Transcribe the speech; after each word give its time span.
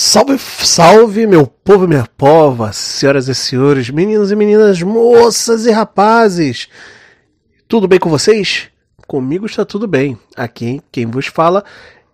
Salve, 0.00 0.38
salve, 0.38 1.26
meu 1.26 1.44
povo 1.44 1.84
e 1.84 1.88
minha 1.88 2.06
pova, 2.16 2.72
senhoras 2.72 3.26
e 3.26 3.34
senhores, 3.34 3.90
meninos 3.90 4.30
e 4.30 4.36
meninas, 4.36 4.80
moças 4.80 5.66
e 5.66 5.72
rapazes. 5.72 6.68
Tudo 7.66 7.88
bem 7.88 7.98
com 7.98 8.08
vocês? 8.08 8.68
Comigo 9.08 9.44
está 9.44 9.64
tudo 9.64 9.88
bem. 9.88 10.16
Aqui 10.36 10.80
quem 10.92 11.04
vos 11.04 11.26
fala 11.26 11.64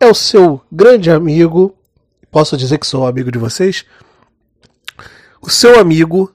é 0.01 0.07
o 0.07 0.15
seu 0.15 0.63
grande 0.73 1.11
amigo. 1.11 1.77
Posso 2.31 2.57
dizer 2.57 2.79
que 2.79 2.87
sou 2.87 3.07
amigo 3.07 3.31
de 3.31 3.39
vocês? 3.39 3.85
O 5.43 5.51
seu 5.51 5.79
amigo 5.79 6.35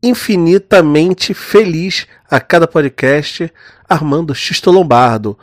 infinitamente 0.00 1.34
feliz 1.34 2.06
a 2.30 2.38
cada 2.38 2.68
podcast, 2.68 3.52
Armando 3.88 4.32
Xisto 4.36 4.70
Lombardo, 4.70 5.36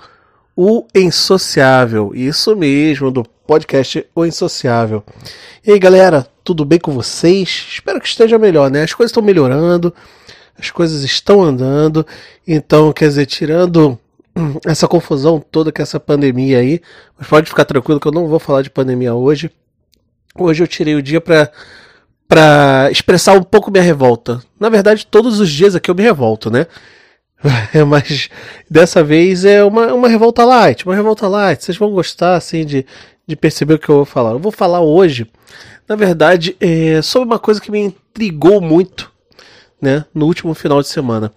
o 0.56 0.88
insociável. 0.96 2.14
Isso 2.16 2.56
mesmo, 2.56 3.12
do 3.12 3.26
podcast 3.46 4.06
O 4.16 4.26
Insociável. 4.26 5.04
E 5.66 5.72
aí, 5.72 5.80
galera, 5.80 6.28
tudo 6.44 6.66
bem 6.66 6.80
com 6.80 6.92
vocês? 6.92 7.68
Espero 7.70 8.00
que 8.00 8.08
esteja 8.08 8.38
melhor, 8.38 8.72
né? 8.72 8.84
As 8.84 8.94
coisas 8.94 9.12
estão 9.12 9.24
melhorando, 9.24 9.94
as 10.58 10.72
coisas 10.72 11.04
estão 11.04 11.42
andando. 11.42 12.06
Então, 12.48 12.92
quer 12.94 13.08
dizer, 13.08 13.26
tirando 13.26 14.00
essa 14.66 14.88
confusão 14.88 15.40
toda 15.40 15.72
com 15.72 15.82
essa 15.82 16.00
pandemia 16.00 16.60
aí, 16.60 16.82
mas 17.18 17.28
pode 17.28 17.50
ficar 17.50 17.66
tranquilo 17.66 18.00
que 18.00 18.08
eu 18.08 18.12
não 18.12 18.28
vou 18.28 18.40
falar 18.40 18.62
de 18.62 18.70
pandemia 18.70 19.14
hoje. 19.14 19.52
Hoje 20.36 20.64
eu 20.64 20.68
tirei 20.68 20.96
o 20.96 21.02
dia 21.02 21.22
para 21.22 21.52
para 22.26 22.90
expressar 22.90 23.34
um 23.34 23.44
pouco 23.44 23.70
minha 23.70 23.84
revolta. 23.84 24.42
Na 24.60 24.68
verdade, 24.68 25.06
todos 25.06 25.40
os 25.40 25.52
dias 25.52 25.76
aqui 25.76 25.92
eu 25.92 25.94
me 25.94 26.02
revolto, 26.02 26.50
né? 26.50 26.66
Mas 27.88 28.30
dessa 28.70 29.04
vez 29.04 29.46
é 29.46 29.64
uma, 29.64 29.94
uma 29.94 30.08
revolta 30.08 30.44
light, 30.46 30.86
uma 30.86 30.96
revolta 30.96 31.28
light. 31.28 31.64
Vocês 31.64 31.78
vão 31.78 31.92
gostar 31.92 32.36
assim 32.36 32.66
de, 32.66 32.86
de 33.28 33.36
perceber 33.36 33.76
o 33.76 33.80
que 33.80 33.90
eu 33.90 33.98
vou 33.98 34.06
falar. 34.06 34.32
Eu 34.32 34.40
vou 34.40 34.52
falar 34.52 34.82
hoje, 34.82 35.30
na 35.88 35.96
verdade, 35.96 36.56
é, 36.60 37.02
sobre 37.02 37.28
uma 37.28 37.40
coisa 37.40 37.62
que 37.62 37.72
me 37.72 37.80
intrigou 37.80 38.62
muito, 38.62 39.12
né, 39.82 40.06
no 40.14 40.26
último 40.26 40.54
final 40.54 40.82
de 40.82 40.88
semana. 40.88 41.32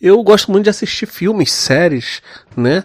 Eu 0.00 0.22
gosto 0.22 0.50
muito 0.50 0.64
de 0.64 0.70
assistir 0.70 1.06
filmes, 1.06 1.52
séries, 1.52 2.22
né? 2.56 2.84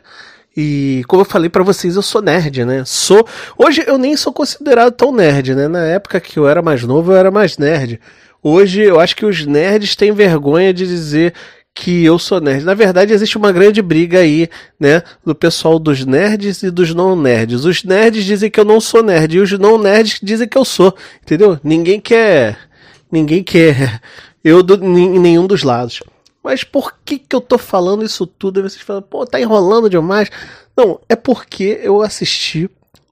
E 0.58 1.04
como 1.08 1.22
eu 1.22 1.26
falei 1.26 1.50
para 1.50 1.64
vocês, 1.64 1.95
eu 1.95 2.02
sou 2.02 2.22
nerd, 2.22 2.66
né? 2.66 2.84
Sou. 2.86 3.26
Hoje 3.58 3.84
eu 3.88 3.98
nem 3.98 4.16
sou 4.17 4.34
considerado 4.34 4.92
tão 4.94 5.14
nerd, 5.14 5.56
né? 5.56 5.67
Na 5.67 5.86
época 5.86 6.20
que 6.20 6.38
eu 6.38 6.48
era 6.48 6.62
mais 6.62 6.84
novo, 6.84 7.12
eu 7.12 7.17
era 7.17 7.32
mais 7.32 7.58
nerd. 7.58 8.00
Hoje 8.42 8.82
eu 8.82 9.00
acho 9.00 9.16
que 9.16 9.26
os 9.26 9.45
nerds 9.45 9.95
têm 9.95 10.12
vergonha 10.12 10.73
de 10.73 10.86
dizer 10.86 11.34
que 11.76 12.06
eu 12.06 12.18
sou 12.18 12.40
nerd. 12.40 12.64
Na 12.64 12.73
verdade, 12.73 13.14
existe 13.14 13.38
uma 13.38 13.52
grande 13.52 13.81
briga 13.81 14.20
aí, 14.20 14.50
né, 14.80 15.04
do 15.26 15.36
pessoal 15.36 15.78
dos 15.78 16.06
nerds 16.06 16.64
e 16.64 16.72
dos 16.72 16.95
não 16.95 17.17
nerds. 17.17 17.66
Os 17.66 17.84
nerds 17.84 18.23
dizem 18.23 18.50
que 18.50 18.58
eu 18.58 18.64
não 18.64 18.80
sou 18.80 19.04
nerd 19.04 19.36
e 19.36 19.42
os 19.42 19.52
não 19.59 19.78
nerds 19.78 20.20
dizem 20.23 20.48
que 20.48 20.58
eu 20.58 20.64
sou, 20.64 20.95
entendeu? 21.22 21.59
Ninguém 21.62 22.00
quer, 22.00 22.58
ninguém 23.12 23.44
quer 23.44 24.00
eu 24.42 24.64
do, 24.64 24.76
em 24.84 25.20
nenhum 25.20 25.45
dos 25.45 25.64
lados. 25.64 26.02
Mas 26.42 26.64
por 26.64 26.95
que 27.04 27.20
que 27.20 27.36
eu 27.36 27.42
tô 27.42 27.58
falando 27.58 28.06
isso 28.06 28.26
tudo? 28.26 28.60
E 28.60 28.64
vocês 28.64 28.82
falam, 28.82 29.02
pô, 29.02 29.26
tá 29.26 29.42
enrolando 29.42 29.89
demais. 29.89 30.30
Não, 30.78 31.02
é 31.10 31.16
porque 31.16 31.82
eu 31.84 32.02
assisti 32.02 32.70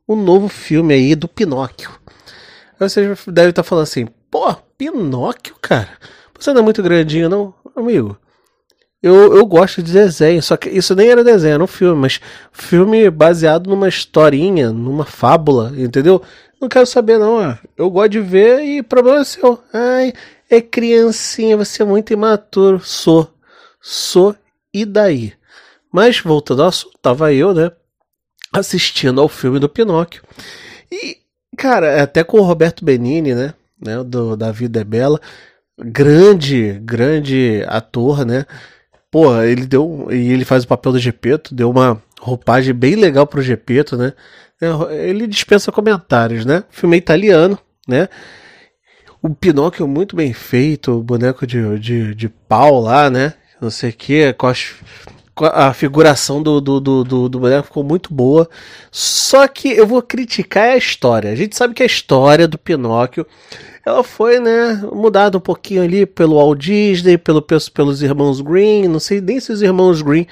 o 0.08 0.14
um 0.14 0.24
novo 0.24 0.48
filme 0.48 0.94
aí 0.94 1.16
do 1.16 1.28
Pinóquio. 1.28 1.90
Aí 2.80 2.88
vocês 2.88 3.26
devem 3.28 3.50
estar 3.50 3.64
falando 3.64 3.84
assim, 3.84 4.08
pô, 4.32 4.56
Pinóquio, 4.78 5.56
cara? 5.60 5.90
Você 6.40 6.54
não 6.54 6.62
é 6.62 6.64
muito 6.64 6.84
grandinho, 6.84 7.28
não? 7.28 7.54
Amigo, 7.76 8.18
eu, 9.04 9.36
eu 9.36 9.46
gosto 9.46 9.84
de 9.84 9.92
desenho, 9.92 10.42
só 10.42 10.56
que 10.56 10.70
isso 10.70 10.96
nem 10.96 11.10
era 11.10 11.26
desenho, 11.26 11.56
era 11.56 11.64
um 11.64 11.68
filme, 11.68 12.00
mas 12.00 12.22
filme 12.54 13.10
baseado 13.10 13.70
numa 13.70 13.90
historinha, 13.90 14.72
numa 14.72 15.04
fábula, 15.04 15.74
entendeu? 15.76 16.22
Não 16.62 16.70
quero 16.70 16.86
saber, 16.86 17.18
não. 17.18 17.58
Eu 17.76 17.90
gosto 17.90 18.12
de 18.12 18.22
ver 18.22 18.62
e 18.64 18.82
problema 18.82 19.20
é 19.20 19.24
seu. 19.26 19.62
Ai, 19.74 20.14
é 20.50 20.62
criancinha, 20.62 21.58
você 21.58 21.82
é 21.84 21.86
muito 21.86 22.14
imaturo. 22.14 22.80
Sou. 22.80 23.30
Sou 23.82 24.34
e 24.74 24.86
daí? 24.86 25.34
Mas, 25.92 26.22
voltando 26.22 26.62
ao 26.62 26.70
assunto, 26.70 26.98
tava 27.02 27.34
eu, 27.34 27.54
né? 27.54 27.70
Assistindo 28.54 29.20
ao 29.20 29.28
filme 29.28 29.60
do 29.60 29.68
Pinóquio. 29.68 30.24
E, 30.90 31.18
cara, 31.58 32.02
até 32.02 32.24
com 32.24 32.40
o 32.40 32.44
Roberto 32.44 32.86
Benini, 32.86 33.36
né? 33.36 33.54
né 33.78 34.02
do, 34.02 34.38
da 34.38 34.50
Vida 34.50 34.80
é 34.80 34.84
Bela. 34.86 35.20
Grande, 35.78 36.80
grande 36.82 37.66
ator, 37.68 38.26
né? 38.26 38.46
Pô, 39.14 39.40
ele 39.44 39.68
deu. 39.68 40.08
E 40.10 40.32
ele 40.32 40.44
faz 40.44 40.64
o 40.64 40.68
papel 40.68 40.94
do 40.94 40.98
Gepeto, 40.98 41.54
deu 41.54 41.70
uma 41.70 42.02
roupagem 42.20 42.74
bem 42.74 42.96
legal 42.96 43.28
pro 43.28 43.44
Gepeto, 43.44 43.96
né? 43.96 44.12
É, 44.60 45.08
ele 45.08 45.28
dispensa 45.28 45.72
comentários, 45.72 46.46
né? 46.46 46.64
Filme 46.72 46.98
italiano, 46.98 47.60
né? 47.88 48.10
O 49.22 49.30
Pinóquio 49.30 49.88
muito 49.88 50.16
bem 50.16 50.34
feito, 50.34 50.94
o 50.94 51.04
boneco 51.04 51.46
de, 51.46 51.78
de, 51.78 52.16
de 52.16 52.28
pau 52.28 52.82
lá, 52.82 53.08
né? 53.08 53.36
Não 53.62 53.70
sei 53.70 53.92
o 53.92 53.94
que, 53.94 54.34
com, 54.34 54.48
com 54.48 55.23
a 55.36 55.74
figuração 55.74 56.42
do, 56.42 56.62
do, 56.62 56.80
do, 56.80 57.04
do, 57.04 57.30
do 57.30 57.40
boneco 57.40 57.68
ficou 57.68 57.84
muito 57.84 58.14
boa. 58.14 58.48
Só 58.92 59.48
que 59.48 59.70
eu 59.70 59.88
vou 59.88 60.02
criticar 60.02 60.70
a 60.70 60.78
história. 60.78 61.32
A 61.32 61.36
gente 61.36 61.56
sabe 61.56 61.74
que 61.74 61.84
a 61.84 61.88
história 61.88 62.48
do 62.48 62.58
Pinóquio 62.58 63.26
ela 63.86 64.04
foi, 64.04 64.40
né, 64.40 64.82
mudada 64.94 65.38
um 65.38 65.42
pouquinho 65.42 65.84
ali 65.84 66.06
pelo 66.06 66.36
Walt 66.38 66.60
Disney, 66.60 67.18
pelo, 67.18 67.42
pelos 67.42 68.02
irmãos 68.02 68.40
Green, 68.40 68.88
não 68.88 69.00
sei 69.00 69.20
nem 69.20 69.40
se 69.42 69.52
os 69.52 69.62
irmãos 69.62 70.02
Green 70.02 70.26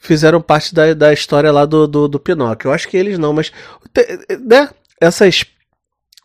fizeram 0.00 0.40
parte 0.40 0.74
da, 0.74 0.94
da 0.94 1.12
história 1.12 1.52
lá 1.52 1.64
do, 1.64 1.86
do, 1.86 2.08
do 2.08 2.18
Pinóquio. 2.18 2.68
Eu 2.68 2.72
acho 2.72 2.88
que 2.88 2.96
eles 2.96 3.18
não, 3.18 3.32
mas, 3.32 3.52
né, 4.44 4.68
essas 5.00 5.44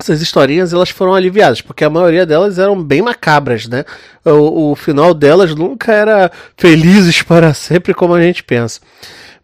essas 0.04 0.22
historinhas 0.22 0.74
elas 0.74 0.90
foram 0.90 1.14
aliviadas, 1.14 1.62
porque 1.62 1.84
a 1.84 1.90
maioria 1.90 2.26
delas 2.26 2.60
eram 2.60 2.82
bem 2.82 3.02
macabras, 3.02 3.68
né? 3.68 3.86
O, 4.26 4.72
o, 4.72 4.76
final 4.76 5.14
delas 5.14 5.56
nunca 5.56 5.92
era 5.92 6.32
felizes 6.58 7.22
para 7.24 7.54
sempre 7.54 7.94
como 7.94 8.14
a 8.14 8.22
gente 8.22 8.44
pensa. 8.44 8.82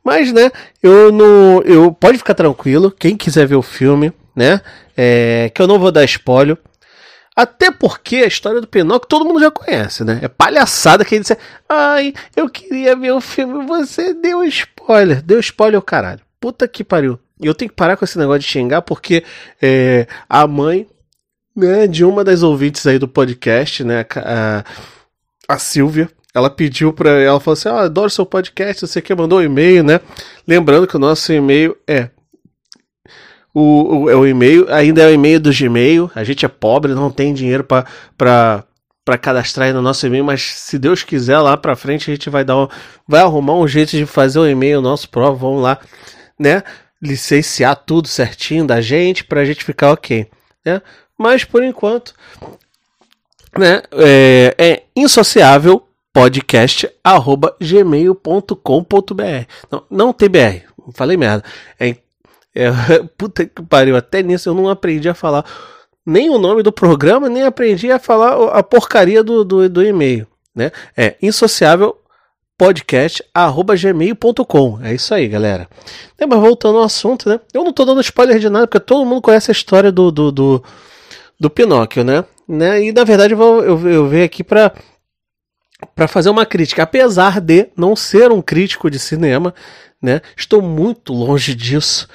Mas, 0.03 0.31
né, 0.31 0.51
eu 0.81 1.11
não. 1.11 1.61
Eu, 1.63 1.91
pode 1.91 2.17
ficar 2.17 2.33
tranquilo, 2.33 2.91
quem 2.91 3.15
quiser 3.15 3.47
ver 3.47 3.55
o 3.55 3.61
filme, 3.61 4.13
né? 4.35 4.61
É, 4.95 5.51
que 5.53 5.61
eu 5.61 5.67
não 5.67 5.79
vou 5.79 5.91
dar 5.91 6.03
spoiler. 6.03 6.57
Até 7.35 7.71
porque 7.71 8.17
a 8.17 8.27
história 8.27 8.59
do 8.59 8.67
Pinóquio 8.67 9.07
todo 9.07 9.23
mundo 9.23 9.39
já 9.39 9.49
conhece, 9.49 10.03
né? 10.03 10.19
É 10.21 10.27
palhaçada 10.27 11.05
que 11.05 11.15
ele 11.15 11.21
disse: 11.21 11.37
Ai, 11.69 12.13
eu 12.35 12.49
queria 12.49 12.95
ver 12.97 13.13
o 13.13 13.21
filme, 13.21 13.65
você 13.65 14.13
deu 14.13 14.43
spoiler. 14.43 15.21
Deu 15.21 15.39
spoiler 15.39 15.79
o 15.79 15.83
caralho. 15.83 16.19
Puta 16.39 16.67
que 16.67 16.83
pariu. 16.83 17.17
E 17.41 17.47
eu 17.47 17.53
tenho 17.53 17.69
que 17.69 17.75
parar 17.75 17.95
com 17.95 18.05
esse 18.05 18.17
negócio 18.17 18.41
de 18.41 18.47
xingar, 18.47 18.81
porque 18.81 19.23
é, 19.61 20.07
a 20.27 20.45
mãe 20.45 20.87
né, 21.55 21.87
de 21.87 22.05
uma 22.05 22.23
das 22.23 22.41
ouvintes 22.41 22.85
aí 22.87 22.97
do 22.97 23.07
podcast, 23.07 23.83
né? 23.83 24.05
A, 24.15 24.63
a 25.47 25.57
Silvia, 25.57 26.09
ela 26.33 26.49
pediu 26.49 26.93
para 26.93 27.11
ela 27.21 27.39
falou 27.39 27.53
assim: 27.53 27.69
ah, 27.69 27.81
adoro 27.81 28.09
seu 28.09 28.25
podcast, 28.25 28.85
você 28.85 29.01
que 29.01 29.13
mandou 29.13 29.39
um 29.39 29.43
e-mail, 29.43 29.83
né? 29.83 29.99
Lembrando 30.47 30.87
que 30.87 30.95
o 30.95 30.99
nosso 30.99 31.31
e-mail 31.33 31.75
é 31.87 32.09
o, 33.53 34.03
o, 34.03 34.09
é 34.09 34.15
o 34.15 34.27
e-mail, 34.27 34.71
ainda 34.71 35.01
é 35.01 35.07
o 35.07 35.13
e-mail 35.13 35.39
do 35.39 35.51
Gmail. 35.51 36.09
A 36.15 36.23
gente 36.23 36.45
é 36.45 36.49
pobre, 36.49 36.93
não 36.93 37.11
tem 37.11 37.33
dinheiro 37.33 37.63
para 37.63 37.85
para 39.05 39.17
cadastrar 39.17 39.67
aí 39.67 39.73
no 39.73 39.81
nosso 39.81 40.05
e-mail, 40.05 40.23
mas 40.23 40.43
se 40.43 40.77
Deus 40.77 41.01
quiser 41.01 41.39
lá 41.39 41.57
para 41.57 41.75
frente 41.75 42.11
a 42.11 42.13
gente 42.13 42.29
vai 42.29 42.43
dar 42.43 42.55
um, 42.55 42.67
vai 43.07 43.21
arrumar 43.21 43.55
um 43.55 43.67
jeito 43.67 43.97
de 43.97 44.05
fazer 44.05 44.37
o 44.37 44.47
e-mail 44.47 44.81
nosso 44.81 45.09
próprio, 45.09 45.39
vamos 45.39 45.63
lá, 45.63 45.79
né? 46.37 46.61
Licenciar 47.01 47.75
tudo 47.75 48.07
certinho 48.07 48.65
da 48.65 48.81
gente 48.81 49.23
para 49.23 49.41
a 49.41 49.45
gente 49.45 49.63
ficar 49.63 49.91
ok, 49.91 50.27
né? 50.65 50.81
Mas 51.17 51.43
por 51.43 51.63
enquanto, 51.63 52.13
né? 53.57 53.81
É, 53.93 54.55
é 54.57 54.83
insociável 54.95 55.85
podcast 56.11 56.89
arroba 57.03 57.55
gmail.com.br 57.61 58.53
não, 59.71 59.83
não 59.89 60.13
TBR, 60.13 60.63
falei 60.93 61.15
merda, 61.15 61.43
é 61.79 61.95
é, 62.55 62.69
puta 63.17 63.45
que 63.45 63.61
pariu, 63.63 63.95
até 63.95 64.21
nisso 64.21 64.49
eu 64.49 64.53
não 64.53 64.67
aprendi 64.67 65.07
a 65.07 65.13
falar 65.13 65.45
nem 66.05 66.29
o 66.29 66.39
nome 66.39 66.63
do 66.63 66.71
programa, 66.71 67.29
nem 67.29 67.43
aprendi 67.43 67.91
a 67.91 67.99
falar 67.99 68.49
a 68.51 68.63
porcaria 68.63 69.23
do, 69.23 69.43
do, 69.43 69.69
do 69.69 69.83
e-mail. 69.83 70.27
Né? 70.55 70.71
É 70.97 71.15
insociável 71.21 71.95
podcast@gmail.com. 72.59 74.79
É 74.83 74.93
isso 74.93 75.13
aí, 75.13 75.29
galera. 75.29 75.69
É, 76.17 76.25
mas 76.25 76.39
voltando 76.39 76.77
ao 76.77 76.83
assunto, 76.83 77.29
né? 77.29 77.39
Eu 77.53 77.63
não 77.63 77.71
tô 77.71 77.85
dando 77.85 78.01
spoiler 78.01 78.37
de 78.37 78.49
nada, 78.49 78.67
porque 78.67 78.85
todo 78.85 79.05
mundo 79.05 79.21
conhece 79.21 79.49
a 79.49 79.53
história 79.53 79.93
do, 79.93 80.11
do, 80.11 80.29
do, 80.29 80.61
do 81.39 81.49
Pinóquio, 81.49 82.03
né? 82.03 82.25
né? 82.45 82.83
E 82.83 82.91
na 82.91 83.05
verdade 83.05 83.33
eu, 83.33 83.63
eu, 83.63 83.89
eu 83.89 84.05
venho 84.07 84.25
aqui 84.25 84.43
para 84.43 84.73
para 85.95 86.09
fazer 86.09 86.29
uma 86.29 86.45
crítica, 86.45 86.83
apesar 86.83 87.39
de 87.39 87.69
não 87.77 87.95
ser 87.95 88.33
um 88.33 88.41
crítico 88.41 88.91
de 88.91 88.99
cinema, 88.99 89.55
né? 90.01 90.19
Estou 90.35 90.61
muito 90.61 91.13
longe 91.13 91.55
disso. 91.55 92.05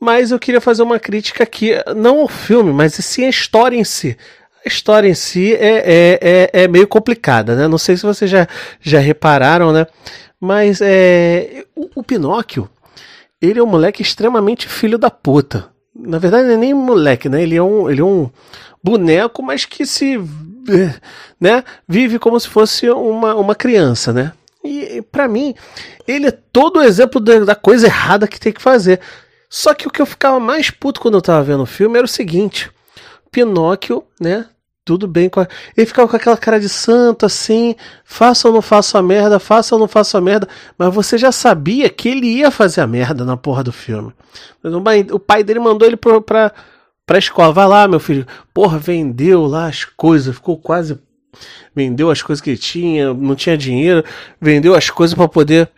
Mas 0.00 0.30
eu 0.30 0.38
queria 0.38 0.60
fazer 0.60 0.84
uma 0.84 1.00
crítica 1.00 1.42
aqui, 1.42 1.72
não 1.96 2.20
ao 2.20 2.28
filme, 2.28 2.72
mas 2.72 2.94
sim 2.94 3.24
a 3.24 3.28
história 3.28 3.76
em 3.76 3.82
si. 3.82 4.16
A 4.64 4.68
história 4.68 5.08
em 5.08 5.14
si 5.14 5.54
é, 5.54 5.76
é, 5.78 6.18
é, 6.20 6.62
é 6.64 6.68
meio 6.68 6.86
complicada, 6.86 7.54
né? 7.54 7.68
Não 7.68 7.78
sei 7.78 7.96
se 7.96 8.04
vocês 8.04 8.30
já, 8.30 8.46
já 8.80 8.98
repararam, 8.98 9.72
né? 9.72 9.86
Mas 10.40 10.80
é, 10.80 11.64
o, 11.74 11.88
o 11.96 12.02
Pinóquio, 12.02 12.68
ele 13.40 13.58
é 13.58 13.62
um 13.62 13.66
moleque 13.66 14.02
extremamente 14.02 14.68
filho 14.68 14.98
da 14.98 15.10
puta. 15.10 15.68
Na 15.94 16.18
verdade, 16.18 16.50
é 16.50 16.56
nem 16.56 16.74
moleque, 16.74 17.28
né? 17.28 17.42
Ele 17.42 17.56
é 17.56 17.62
um, 17.62 17.90
ele 17.90 18.00
é 18.00 18.04
um 18.04 18.30
boneco, 18.82 19.42
mas 19.42 19.64
que 19.64 19.86
se. 19.86 20.18
Né, 21.40 21.62
vive 21.88 22.18
como 22.18 22.38
se 22.38 22.48
fosse 22.48 22.90
uma, 22.90 23.34
uma 23.36 23.54
criança, 23.54 24.12
né? 24.12 24.32
E 24.62 25.00
para 25.02 25.28
mim, 25.28 25.54
ele 26.06 26.26
é 26.26 26.30
todo 26.30 26.78
o 26.78 26.82
exemplo 26.82 27.20
da, 27.20 27.38
da 27.38 27.54
coisa 27.54 27.86
errada 27.86 28.26
que 28.26 28.40
tem 28.40 28.52
que 28.52 28.60
fazer. 28.60 29.00
Só 29.48 29.72
que 29.72 29.86
o 29.86 29.90
que 29.90 30.02
eu 30.02 30.06
ficava 30.06 30.38
mais 30.38 30.68
puto 30.68 31.00
quando 31.00 31.14
eu 31.14 31.22
tava 31.22 31.42
vendo 31.42 31.62
o 31.62 31.66
filme 31.66 31.96
era 31.96 32.04
o 32.04 32.08
seguinte: 32.08 32.70
Pinóquio, 33.30 34.04
né? 34.20 34.46
Tudo 34.84 35.06
bem 35.06 35.28
com 35.28 35.40
a... 35.40 35.48
Ele 35.76 35.86
ficava 35.86 36.08
com 36.08 36.16
aquela 36.16 36.36
cara 36.36 36.58
de 36.58 36.68
santo 36.68 37.26
assim, 37.26 37.74
faça 38.04 38.48
ou 38.48 38.54
não 38.54 38.62
faça 38.62 38.98
a 38.98 39.02
merda, 39.02 39.38
faça 39.38 39.74
ou 39.74 39.78
não 39.78 39.86
faça 39.86 40.16
a 40.16 40.20
merda, 40.20 40.48
mas 40.78 40.94
você 40.94 41.18
já 41.18 41.30
sabia 41.30 41.90
que 41.90 42.08
ele 42.08 42.26
ia 42.26 42.50
fazer 42.50 42.80
a 42.80 42.86
merda 42.86 43.24
na 43.24 43.36
porra 43.36 43.62
do 43.62 43.72
filme. 43.72 44.12
O 45.12 45.18
pai 45.18 45.44
dele 45.44 45.60
mandou 45.60 45.86
ele 45.86 45.96
pra, 45.96 46.20
pra, 46.22 46.52
pra 47.04 47.18
escola, 47.18 47.52
vai 47.52 47.66
lá 47.66 47.86
meu 47.86 48.00
filho, 48.00 48.26
porra, 48.54 48.78
vendeu 48.78 49.46
lá 49.46 49.66
as 49.66 49.84
coisas, 49.84 50.34
ficou 50.34 50.56
quase 50.56 50.98
vendeu 51.74 52.10
as 52.10 52.22
coisas 52.22 52.40
que 52.40 52.56
tinha, 52.56 53.12
não 53.12 53.34
tinha 53.36 53.56
dinheiro, 53.56 54.04
vendeu 54.40 54.74
as 54.74 54.90
coisas 54.90 55.14
para 55.14 55.28
poder 55.28 55.70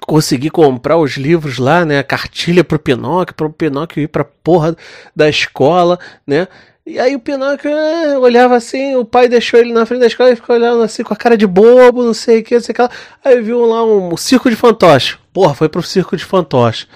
conseguir 0.00 0.50
comprar 0.50 0.96
os 0.96 1.12
livros 1.12 1.58
lá, 1.58 1.84
né, 1.84 1.98
a 1.98 2.04
cartilha 2.04 2.64
pro 2.64 2.78
Pinóquio, 2.78 3.34
pro 3.34 3.50
Pinóquio 3.50 4.02
ir 4.02 4.08
pra 4.08 4.24
porra 4.24 4.76
da 5.14 5.28
escola, 5.28 5.98
né? 6.26 6.48
E 6.84 6.98
aí 6.98 7.14
o 7.14 7.20
Pinóquio 7.20 7.70
é, 7.70 8.18
olhava 8.18 8.56
assim, 8.56 8.96
o 8.96 9.04
pai 9.04 9.28
deixou 9.28 9.60
ele 9.60 9.72
na 9.72 9.86
frente 9.86 10.00
da 10.00 10.08
escola 10.08 10.32
e 10.32 10.36
ficou 10.36 10.56
olhando 10.56 10.82
assim 10.82 11.04
com 11.04 11.14
a 11.14 11.16
cara 11.16 11.36
de 11.36 11.46
bobo, 11.46 12.02
não 12.02 12.12
sei 12.12 12.40
o 12.40 12.42
que, 12.42 12.54
não 12.54 12.60
sei 12.60 12.72
o 12.72 12.74
que 12.74 12.82
lá. 12.82 12.90
Aí 13.24 13.40
viu 13.40 13.64
lá 13.64 13.84
um, 13.84 14.12
um 14.12 14.16
circo 14.16 14.50
de 14.50 14.56
fantoche. 14.56 15.16
Porra, 15.32 15.54
foi 15.54 15.68
pro 15.68 15.82
circo 15.82 16.16
de 16.16 16.24
fantoche. 16.24 16.88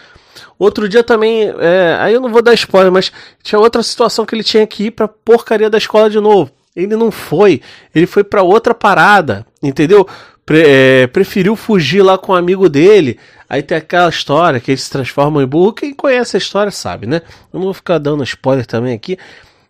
Outro 0.59 0.88
dia 0.88 1.05
também, 1.05 1.53
é, 1.61 1.97
aí 2.00 2.15
eu 2.15 2.21
não 2.21 2.31
vou 2.31 2.43
dar 2.43 2.55
spoiler, 2.55 2.91
mas 2.91 3.12
tinha 3.43 3.59
outra 3.61 3.83
situação 3.83 4.27
que 4.27 4.35
ele 4.35 4.43
tinha 4.43 4.67
que 4.67 4.87
ir 4.87 4.91
pra 4.91 5.06
porcaria 5.06 5.71
da 5.71 5.79
escola 5.79 6.11
de 6.11 6.19
novo. 6.19 6.50
Ele 6.75 6.97
não 6.97 7.11
foi. 7.11 7.62
Ele 7.94 8.06
foi 8.06 8.25
para 8.25 8.43
outra 8.43 8.75
parada, 8.75 9.47
entendeu? 9.62 10.06
Pre 10.44 10.62
é, 10.65 11.06
preferiu 11.06 11.56
fugir 11.56 12.03
lá 12.03 12.19
com 12.19 12.33
um 12.33 12.35
amigo 12.35 12.69
dele. 12.69 13.19
Aí 13.49 13.62
tem 13.62 13.79
aquela 13.79 14.09
história 14.09 14.61
que 14.61 14.71
eles 14.71 14.83
se 14.83 14.91
transformam 14.91 15.43
em 15.43 15.47
burro. 15.47 15.73
Quem 15.73 15.94
conhece 15.94 16.37
a 16.37 16.38
história 16.38 16.71
sabe, 16.71 17.06
né? 17.06 17.23
Eu 17.53 17.59
não 17.59 17.65
vou 17.65 17.75
ficar 17.75 17.99
dando 17.99 18.23
spoiler 18.25 18.67
também 18.67 18.94
aqui, 18.94 19.19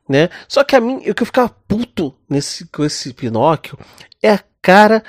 né? 0.08 0.28
Só 0.48 0.64
que 0.64 0.76
a 0.76 0.80
mim, 0.80 0.96
o 1.08 1.14
que 1.14 1.22
eu 1.22 1.26
ficava 1.26 1.48
puto 1.48 2.14
nesse, 2.28 2.66
com 2.66 2.84
esse 2.84 3.12
Pinóquio 3.12 3.78
é 4.22 4.30
a 4.30 4.40
cara 4.62 5.02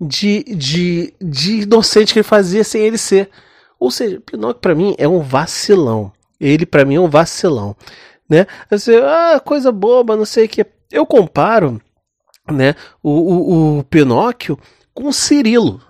de, 0.00 0.42
de, 0.44 1.14
de 1.20 1.62
inocente 1.62 2.12
que 2.12 2.18
ele 2.18 2.24
fazia 2.24 2.64
sem 2.64 2.82
ele 2.82 2.98
ser. 2.98 3.30
Ou 3.78 3.90
seja, 3.90 4.20
Pinóquio 4.20 4.60
para 4.60 4.74
mim 4.74 4.94
é 4.98 5.08
um 5.08 5.20
vacilão. 5.20 6.12
Ele 6.40 6.66
para 6.66 6.84
mim 6.84 6.96
é 6.96 7.00
um 7.00 7.08
vacilão, 7.08 7.76
né? 8.28 8.46
Você, 8.70 8.96
ah, 8.96 9.40
coisa 9.40 9.70
boba, 9.72 10.16
não 10.16 10.24
sei 10.24 10.46
o 10.46 10.48
que. 10.48 10.66
Eu 10.90 11.06
comparo 11.06 11.80
né, 12.50 12.74
o, 13.02 13.10
o, 13.10 13.78
o 13.78 13.84
Pinóquio 13.84 14.58
com 14.92 15.08
o 15.08 15.12
Cirilo. 15.12 15.80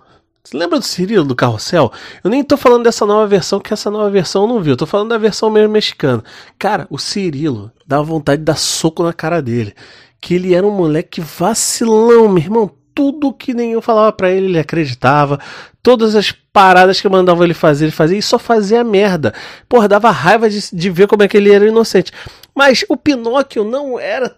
Você 0.45 0.55
lembra 0.55 0.77
do 0.77 0.85
Cirilo 0.85 1.25
do 1.25 1.35
Carrossel? 1.35 1.91
Eu 2.23 2.29
nem 2.29 2.43
tô 2.43 2.55
falando 2.55 2.83
dessa 2.83 3.03
nova 3.03 3.25
versão, 3.25 3.59
que 3.59 3.73
essa 3.73 3.89
nova 3.89 4.11
versão 4.11 4.43
eu 4.43 4.47
não 4.47 4.61
vi. 4.61 4.69
Eu 4.69 4.77
tô 4.77 4.85
falando 4.85 5.09
da 5.09 5.17
versão 5.17 5.49
mesmo 5.49 5.73
mexicana. 5.73 6.23
Cara, 6.59 6.85
o 6.91 6.99
Cirilo 6.99 7.71
dava 7.85 8.03
vontade 8.03 8.41
de 8.41 8.45
dar 8.45 8.55
soco 8.55 9.01
na 9.01 9.11
cara 9.11 9.41
dele. 9.41 9.73
Que 10.21 10.35
ele 10.35 10.53
era 10.53 10.65
um 10.65 10.69
moleque 10.69 11.19
vacilão, 11.19 12.29
meu 12.29 12.37
irmão. 12.37 12.71
Tudo 12.93 13.33
que 13.33 13.55
nenhum 13.55 13.81
falava 13.81 14.11
para 14.11 14.29
ele, 14.29 14.45
ele 14.45 14.59
acreditava. 14.59 15.39
Todas 15.81 16.15
as 16.15 16.31
paradas 16.31 17.01
que 17.01 17.09
mandavam 17.09 17.43
ele 17.43 17.55
fazer, 17.55 17.85
ele 17.85 17.91
fazia 17.91 18.19
e 18.19 18.21
só 18.21 18.37
fazia 18.37 18.83
merda. 18.83 19.33
Porra, 19.67 19.87
dava 19.87 20.11
raiva 20.11 20.47
de, 20.47 20.69
de 20.71 20.89
ver 20.91 21.07
como 21.07 21.23
é 21.23 21.27
que 21.27 21.37
ele 21.37 21.51
era 21.51 21.67
inocente. 21.67 22.11
Mas 22.53 22.85
o 22.87 22.95
Pinóquio 22.95 23.63
não 23.63 23.99
era 23.99 24.37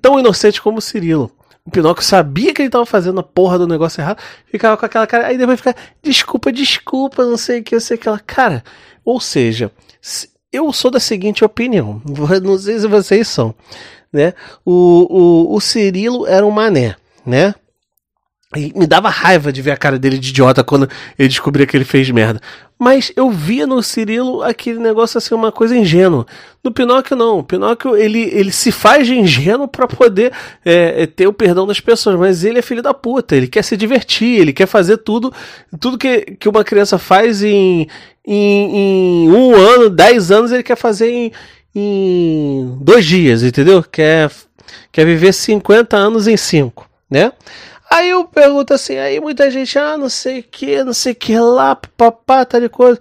tão 0.00 0.18
inocente 0.18 0.62
como 0.62 0.78
o 0.78 0.82
Cirilo. 0.82 1.30
O 1.64 1.70
Pinóquio 1.70 2.04
sabia 2.04 2.52
que 2.52 2.60
ele 2.60 2.68
estava 2.68 2.84
fazendo 2.84 3.20
a 3.20 3.22
porra 3.22 3.56
do 3.56 3.68
negócio 3.68 4.00
errado, 4.00 4.20
ficava 4.46 4.76
com 4.76 4.84
aquela 4.84 5.06
cara, 5.06 5.28
aí 5.28 5.38
depois 5.38 5.60
fica, 5.60 5.76
desculpa, 6.02 6.50
desculpa, 6.50 7.24
não 7.24 7.36
sei 7.36 7.60
o 7.60 7.62
que, 7.62 7.74
eu 7.74 7.80
sei 7.80 7.96
aquela. 7.96 8.18
Cara, 8.18 8.64
ou 9.04 9.20
seja, 9.20 9.70
eu 10.52 10.72
sou 10.72 10.90
da 10.90 10.98
seguinte 10.98 11.44
opinião, 11.44 12.02
não 12.42 12.58
sei 12.58 12.80
se 12.80 12.86
vocês 12.88 13.28
são, 13.28 13.54
né? 14.12 14.34
O, 14.64 15.52
o, 15.52 15.54
o 15.54 15.60
Cirilo 15.60 16.26
era 16.26 16.44
um 16.44 16.50
mané, 16.50 16.96
né? 17.24 17.54
E 18.56 18.72
me 18.76 18.86
dava 18.86 19.08
raiva 19.08 19.52
de 19.52 19.62
ver 19.62 19.70
a 19.70 19.76
cara 19.76 19.98
dele 19.98 20.18
de 20.18 20.30
idiota 20.30 20.62
quando 20.62 20.88
ele 21.18 21.28
descobria 21.28 21.66
que 21.66 21.76
ele 21.76 21.84
fez 21.84 22.10
merda. 22.10 22.40
Mas 22.78 23.12
eu 23.14 23.30
via 23.30 23.66
no 23.66 23.80
Cirilo 23.80 24.42
aquele 24.42 24.80
negócio 24.80 25.16
assim, 25.16 25.34
uma 25.34 25.52
coisa 25.52 25.76
ingênua. 25.76 26.26
No 26.64 26.72
Pinóquio, 26.72 27.16
não. 27.16 27.38
O 27.38 27.44
Pinóquio, 27.44 27.96
ele, 27.96 28.28
ele 28.32 28.50
se 28.50 28.72
faz 28.72 29.06
de 29.06 29.14
ingênuo 29.14 29.68
para 29.68 29.86
poder 29.86 30.32
é, 30.64 31.02
é, 31.02 31.06
ter 31.06 31.28
o 31.28 31.32
perdão 31.32 31.64
das 31.64 31.78
pessoas. 31.78 32.18
Mas 32.18 32.42
ele 32.42 32.58
é 32.58 32.62
filho 32.62 32.82
da 32.82 32.92
puta. 32.92 33.36
Ele 33.36 33.46
quer 33.46 33.62
se 33.62 33.76
divertir. 33.76 34.40
Ele 34.40 34.52
quer 34.52 34.66
fazer 34.66 34.96
tudo 34.96 35.32
tudo 35.78 35.96
que, 35.96 36.36
que 36.38 36.48
uma 36.48 36.64
criança 36.64 36.98
faz 36.98 37.42
em, 37.42 37.86
em, 38.26 39.26
em 39.26 39.30
um 39.30 39.54
ano, 39.54 39.90
dez 39.90 40.30
anos, 40.30 40.52
ele 40.52 40.62
quer 40.62 40.76
fazer 40.76 41.10
em, 41.10 41.32
em 41.74 42.78
dois 42.80 43.04
dias, 43.04 43.42
entendeu? 43.42 43.82
Quer, 43.82 44.30
quer 44.90 45.04
viver 45.04 45.32
50 45.32 45.96
anos 45.96 46.26
em 46.26 46.36
cinco, 46.36 46.88
né? 47.10 47.32
Aí 47.92 48.08
eu 48.08 48.24
pergunto 48.24 48.72
assim, 48.72 48.96
aí 48.96 49.20
muita 49.20 49.50
gente, 49.50 49.78
ah, 49.78 49.98
não 49.98 50.08
sei 50.08 50.40
o 50.40 50.42
que, 50.42 50.82
não 50.82 50.94
sei 50.94 51.12
o 51.12 51.14
que 51.14 51.38
lá, 51.38 51.76
papá, 51.76 52.42
tal 52.42 52.58
de 52.58 52.70
coisa. 52.70 52.98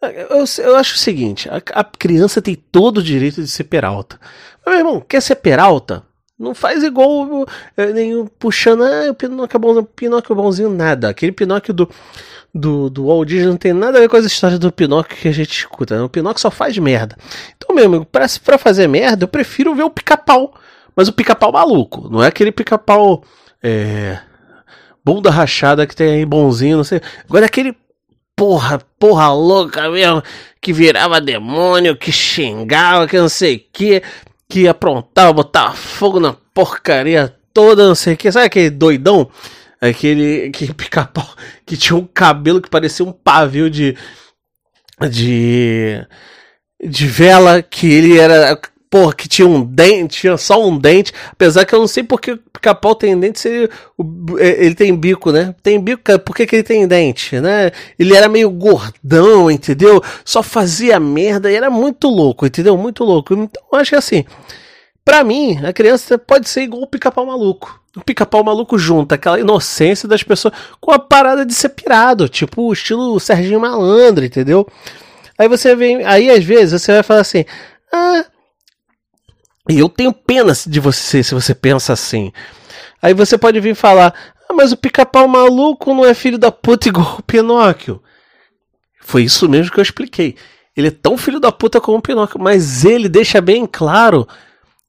Eu, 0.00 0.64
eu 0.64 0.76
acho 0.76 0.94
o 0.94 0.98
seguinte, 0.98 1.46
a, 1.50 1.56
a, 1.78 1.84
criança 1.84 2.40
tem 2.40 2.54
todo 2.54 2.98
o 2.98 3.02
direito 3.02 3.42
de 3.42 3.48
ser 3.48 3.64
peralta. 3.64 4.18
Mas, 4.64 4.76
meu 4.76 4.86
irmão, 4.86 5.00
quer 5.06 5.20
ser 5.20 5.34
peralta? 5.34 6.02
Não 6.38 6.54
faz 6.54 6.82
igual 6.82 7.46
é, 7.76 7.92
nenhum 7.92 8.26
puxando, 8.26 8.84
ah, 8.84 9.10
o 9.10 9.14
Pinóquio 9.14 9.56
é 9.56 9.60
bonzinho, 9.60 9.84
Pinóquio 9.84 10.32
é 10.32 10.36
bonzinho, 10.36 10.70
nada. 10.70 11.10
Aquele 11.10 11.30
Pinóquio 11.32 11.74
do, 11.74 11.90
do, 12.54 12.88
do 12.88 13.06
Walt 13.08 13.28
Disney 13.28 13.48
não 13.48 13.58
tem 13.58 13.74
nada 13.74 13.98
a 13.98 14.00
ver 14.00 14.08
com 14.08 14.16
as 14.16 14.24
histórias 14.24 14.58
do 14.58 14.72
Pinóquio 14.72 15.18
que 15.18 15.28
a 15.28 15.32
gente 15.32 15.52
escuta. 15.52 15.98
Né? 15.98 16.02
O 16.02 16.08
Pinóquio 16.08 16.40
só 16.40 16.50
faz 16.50 16.78
merda. 16.78 17.14
Então, 17.58 17.76
meu 17.76 17.84
amigo, 17.84 18.06
pra, 18.06 18.24
pra 18.42 18.56
fazer 18.56 18.88
merda, 18.88 19.24
eu 19.24 19.28
prefiro 19.28 19.74
ver 19.74 19.82
o 19.82 19.90
pica-pau. 19.90 20.54
Mas 20.96 21.08
o 21.08 21.12
pica-pau 21.12 21.52
maluco, 21.52 22.08
não 22.08 22.24
é 22.24 22.28
aquele 22.28 22.50
pica-pau 22.50 23.22
é, 23.64 24.18
bunda 25.02 25.30
rachada 25.30 25.86
que 25.86 25.96
tem 25.96 26.10
aí 26.12 26.26
bonzinho, 26.26 26.76
não 26.76 26.84
sei. 26.84 27.00
Agora 27.26 27.46
aquele 27.46 27.74
porra, 28.36 28.78
porra 28.98 29.32
louca 29.32 29.88
mesmo, 29.88 30.22
que 30.60 30.70
virava 30.70 31.20
demônio, 31.20 31.96
que 31.96 32.12
xingava, 32.12 33.08
que 33.08 33.18
não 33.18 33.28
sei 33.28 33.56
o 33.56 33.64
que, 33.72 34.02
que 34.46 34.68
aprontava, 34.68 35.32
botava 35.32 35.72
fogo 35.72 36.20
na 36.20 36.34
porcaria 36.52 37.34
toda, 37.54 37.88
não 37.88 37.94
sei 37.94 38.12
o 38.12 38.16
que. 38.18 38.30
Sabe 38.30 38.46
aquele 38.46 38.68
doidão? 38.68 39.30
Aquele 39.80 40.50
que 40.50 40.72
pica-pau 40.74 41.26
que 41.64 41.76
tinha 41.76 41.96
um 41.96 42.06
cabelo 42.06 42.60
que 42.60 42.68
parecia 42.68 43.04
um 43.04 43.12
pavio 43.12 43.70
de. 43.70 43.96
de. 45.10 46.06
de 46.82 47.06
vela, 47.06 47.62
que 47.62 47.90
ele 47.90 48.18
era 48.18 48.60
porra, 48.94 49.12
que 49.12 49.26
tinha 49.26 49.48
um 49.48 49.64
dente, 49.64 50.20
tinha 50.20 50.36
só 50.36 50.64
um 50.64 50.78
dente, 50.78 51.12
apesar 51.32 51.64
que 51.64 51.74
eu 51.74 51.80
não 51.80 51.88
sei 51.88 52.04
porque 52.04 52.30
o 52.30 52.38
pica-pau 52.38 52.94
tem 52.94 53.18
dente, 53.18 53.40
se 53.40 53.68
é, 54.38 54.64
ele 54.64 54.76
tem 54.76 54.94
bico, 54.94 55.32
né? 55.32 55.52
Tem 55.64 55.80
bico, 55.80 56.16
por 56.20 56.36
que, 56.36 56.46
que 56.46 56.54
ele 56.54 56.62
tem 56.62 56.86
dente, 56.86 57.40
né? 57.40 57.72
Ele 57.98 58.14
era 58.14 58.28
meio 58.28 58.48
gordão, 58.48 59.50
entendeu? 59.50 60.00
Só 60.24 60.44
fazia 60.44 61.00
merda 61.00 61.50
e 61.50 61.56
era 61.56 61.68
muito 61.70 62.06
louco, 62.06 62.46
entendeu? 62.46 62.76
Muito 62.78 63.02
louco. 63.02 63.34
Então, 63.34 63.60
acho 63.72 63.90
que 63.90 63.96
assim, 63.96 64.24
pra 65.04 65.24
mim, 65.24 65.58
a 65.66 65.72
criança 65.72 66.16
pode 66.16 66.48
ser 66.48 66.62
igual 66.62 66.82
o 66.82 66.86
pica-pau 66.86 67.26
maluco. 67.26 67.82
O 67.96 68.00
pica-pau 68.00 68.44
maluco 68.44 68.78
junta 68.78 69.16
aquela 69.16 69.40
inocência 69.40 70.08
das 70.08 70.22
pessoas 70.22 70.54
com 70.80 70.92
a 70.92 71.00
parada 71.00 71.44
de 71.44 71.52
ser 71.52 71.70
pirado, 71.70 72.28
tipo 72.28 72.62
o 72.62 72.72
estilo 72.72 73.18
Serginho 73.18 73.58
Malandro, 73.58 74.24
entendeu? 74.24 74.64
Aí 75.36 75.48
você 75.48 75.74
vem, 75.74 76.04
aí 76.04 76.30
às 76.30 76.44
vezes 76.44 76.80
você 76.80 76.92
vai 76.92 77.02
falar 77.02 77.22
assim: 77.22 77.44
"Ah, 77.92 78.24
e 79.68 79.78
eu 79.78 79.88
tenho 79.88 80.12
pena 80.12 80.52
de 80.66 80.80
você 80.80 81.22
se 81.22 81.34
você 81.34 81.54
pensa 81.54 81.92
assim. 81.92 82.32
Aí 83.00 83.14
você 83.14 83.38
pode 83.38 83.58
vir 83.60 83.74
falar: 83.74 84.14
Ah, 84.48 84.52
mas 84.52 84.72
o 84.72 84.76
pica-pau 84.76 85.26
maluco 85.26 85.94
não 85.94 86.04
é 86.04 86.12
filho 86.12 86.38
da 86.38 86.52
puta 86.52 86.88
igual 86.88 87.16
o 87.18 87.22
Pinóquio. 87.22 88.02
Foi 89.00 89.24
isso 89.24 89.48
mesmo 89.48 89.72
que 89.72 89.78
eu 89.78 89.82
expliquei. 89.82 90.36
Ele 90.76 90.88
é 90.88 90.90
tão 90.90 91.16
filho 91.16 91.38
da 91.38 91.52
puta 91.52 91.80
como 91.80 91.98
o 91.98 92.02
Pinóquio, 92.02 92.40
mas 92.40 92.84
ele 92.84 93.08
deixa 93.08 93.40
bem 93.40 93.66
claro 93.66 94.26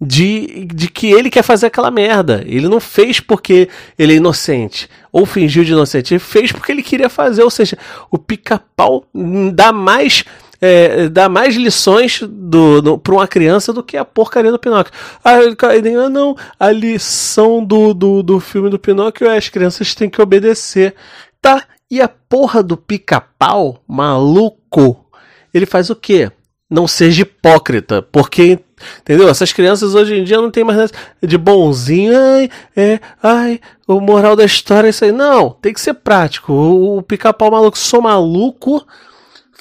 de, 0.01 0.65
de 0.65 0.89
que 0.89 1.07
ele 1.07 1.29
quer 1.29 1.43
fazer 1.43 1.67
aquela 1.67 1.91
merda. 1.91 2.43
Ele 2.45 2.67
não 2.67 2.79
fez 2.79 3.19
porque 3.19 3.69
ele 3.97 4.13
é 4.13 4.15
inocente 4.17 4.89
ou 5.11 5.25
fingiu 5.25 5.63
de 5.63 5.71
inocente. 5.71 6.13
Ele 6.13 6.19
fez 6.19 6.51
porque 6.51 6.71
ele 6.71 6.83
queria 6.83 7.09
fazer. 7.09 7.43
Ou 7.43 7.49
seja, 7.49 7.77
o 8.11 8.17
pica-pau 8.17 9.05
dá 9.53 9.71
mais 9.71 10.25
é, 10.65 11.09
dá 11.09 11.29
mais 11.29 11.55
lições 11.55 12.21
do, 12.23 12.97
para 12.97 13.13
uma 13.13 13.27
criança 13.27 13.71
do 13.71 13.83
que 13.83 13.97
a 13.97 14.05
porcaria 14.05 14.51
do 14.51 14.59
Pinóquio. 14.59 14.93
Ah, 15.23 15.35
ah, 15.35 16.09
não, 16.09 16.35
a 16.59 16.71
lição 16.71 17.63
do, 17.63 17.93
do, 17.93 18.23
do 18.23 18.39
filme 18.39 18.69
do 18.69 18.79
Pinóquio 18.79 19.27
é 19.27 19.37
as 19.37 19.49
crianças 19.49 19.93
têm 19.93 20.09
que 20.09 20.21
obedecer. 20.21 20.95
Tá, 21.41 21.63
e 21.89 22.01
a 22.01 22.07
porra 22.07 22.63
do 22.63 22.75
pica-pau 22.75 23.81
maluco, 23.87 25.05
ele 25.53 25.65
faz 25.65 25.89
o 25.89 25.95
quê? 25.95 26.31
não 26.69 26.87
seja 26.87 27.21
hipócrita, 27.21 28.01
porque 28.01 28.59
Entendeu? 28.99 29.29
Essas 29.29 29.53
crianças 29.53 29.95
hoje 29.95 30.15
em 30.15 30.23
dia 30.23 30.37
não 30.37 30.51
tem 30.51 30.63
mais 30.63 30.91
de 31.23 31.37
bonzinho. 31.37 32.13
Ai, 32.13 32.49
é, 32.75 32.99
ai, 33.23 33.59
o 33.87 34.01
moral 34.01 34.35
da 34.35 34.43
história 34.43 34.87
é 34.87 34.89
isso 34.89 35.05
aí. 35.05 35.13
Não, 35.13 35.49
tem 35.49 35.73
que 35.73 35.79
ser 35.79 35.93
prático. 35.93 36.51
O, 36.51 36.97
o 36.97 37.01
pica-pau 37.01 37.49
maluco, 37.49 37.77
sou 37.77 38.01
maluco, 38.01 38.85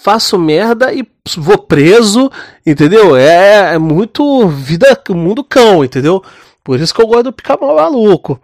faço 0.05 0.39
merda 0.39 0.93
e 0.93 1.03
vou 1.39 1.57
preso, 1.57 2.31
entendeu? 2.67 3.17
É, 3.17 3.75
é 3.75 3.79
muito 3.79 4.47
vida, 4.49 4.95
mundo 5.11 5.43
cão, 5.43 5.83
entendeu? 5.83 6.23
Por 6.63 6.79
isso 6.79 6.95
que 6.95 7.01
eu 7.01 7.07
gosto 7.07 7.25
do 7.25 7.33
pica-pau 7.33 7.75
maluco 7.75 8.39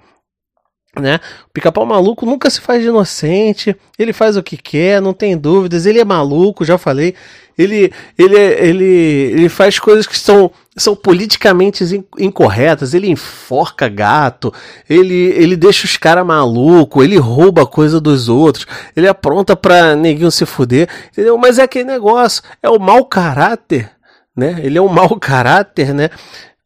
né? 1.00 1.20
O 1.48 1.52
pica-pau 1.52 1.84
maluco 1.86 2.26
nunca 2.26 2.50
se 2.50 2.60
faz 2.60 2.82
de 2.82 2.88
inocente, 2.88 3.74
ele 3.98 4.12
faz 4.12 4.36
o 4.36 4.42
que 4.42 4.56
quer, 4.56 5.00
não 5.00 5.12
tem 5.12 5.36
dúvidas, 5.36 5.86
ele 5.86 5.98
é 5.98 6.04
maluco, 6.04 6.64
já 6.64 6.78
falei. 6.78 7.14
Ele, 7.58 7.92
ele, 8.16 8.36
ele, 8.36 8.84
ele 8.84 9.48
faz 9.48 9.78
coisas 9.78 10.06
que 10.06 10.18
são, 10.18 10.50
são 10.74 10.96
politicamente 10.96 11.84
incorretas, 12.18 12.94
ele 12.94 13.10
enforca 13.10 13.86
gato, 13.86 14.52
ele, 14.88 15.14
ele 15.36 15.56
deixa 15.56 15.84
os 15.84 15.96
caras 15.98 16.24
malucos, 16.24 17.04
ele 17.04 17.18
rouba 17.18 17.66
coisa 17.66 18.00
dos 18.00 18.30
outros, 18.30 18.66
ele 18.96 19.06
apronta 19.06 19.54
pra 19.54 19.94
neguinho 19.94 20.30
se 20.30 20.46
fuder, 20.46 20.88
entendeu? 21.12 21.36
Mas 21.36 21.58
é 21.58 21.64
aquele 21.64 21.84
negócio, 21.84 22.42
é 22.62 22.70
o 22.70 22.78
mau 22.78 23.04
caráter, 23.04 23.90
né? 24.34 24.58
Ele 24.62 24.78
é 24.78 24.82
um 24.82 24.88
mau 24.88 25.18
caráter, 25.20 25.92
né? 25.92 26.08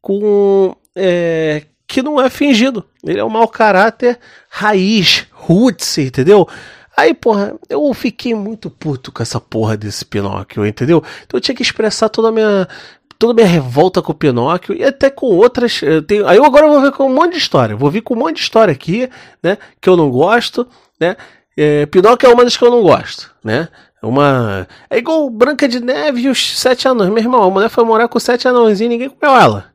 Com. 0.00 0.76
É, 0.94 1.62
que 1.94 2.02
não 2.02 2.20
é 2.20 2.28
fingido. 2.28 2.84
Ele 3.04 3.20
é 3.20 3.24
um 3.24 3.30
mau 3.30 3.46
caráter 3.46 4.18
raiz, 4.50 5.28
roots, 5.30 5.96
entendeu? 5.98 6.48
Aí, 6.96 7.14
porra, 7.14 7.54
eu 7.68 7.94
fiquei 7.94 8.34
muito 8.34 8.68
puto 8.68 9.12
com 9.12 9.22
essa 9.22 9.40
porra 9.40 9.76
desse 9.76 10.04
Pinóquio, 10.04 10.66
entendeu? 10.66 11.04
Então 11.24 11.38
eu 11.38 11.40
tinha 11.40 11.54
que 11.54 11.62
expressar 11.62 12.08
toda 12.08 12.30
a 12.30 12.32
minha 12.32 12.66
toda 13.16 13.32
a 13.32 13.34
minha 13.36 13.46
revolta 13.46 14.02
com 14.02 14.10
o 14.10 14.14
Pinóquio 14.14 14.74
e 14.74 14.82
até 14.82 15.08
com 15.08 15.26
outras. 15.26 15.80
Eu 15.82 16.02
tenho, 16.02 16.26
aí 16.26 16.36
eu 16.36 16.44
agora 16.44 16.66
vou 16.66 16.80
ver 16.80 16.90
com 16.90 17.06
um 17.06 17.14
monte 17.14 17.32
de 17.34 17.38
história. 17.38 17.76
Vou 17.76 17.92
vir 17.92 18.00
com 18.00 18.14
um 18.14 18.18
monte 18.18 18.36
de 18.36 18.42
história 18.42 18.72
aqui, 18.72 19.08
né? 19.40 19.56
Que 19.80 19.88
eu 19.88 19.96
não 19.96 20.10
gosto, 20.10 20.66
né? 21.00 21.16
É, 21.56 21.86
Pinóquio 21.86 22.28
é 22.28 22.34
uma 22.34 22.42
das 22.42 22.56
que 22.56 22.64
eu 22.64 22.72
não 22.72 22.82
gosto, 22.82 23.30
né? 23.44 23.68
Uma. 24.02 24.66
É 24.90 24.98
igual 24.98 25.30
Branca 25.30 25.68
de 25.68 25.78
Neve 25.78 26.22
e 26.22 26.28
os 26.28 26.58
Sete 26.58 26.88
Anões. 26.88 27.10
Meu 27.10 27.22
irmão, 27.22 27.44
a 27.44 27.50
mulher 27.50 27.68
foi 27.68 27.84
morar 27.84 28.08
com 28.08 28.18
sete 28.18 28.48
anões 28.48 28.80
e 28.80 28.88
ninguém 28.88 29.08
comeu 29.08 29.36
ela, 29.36 29.66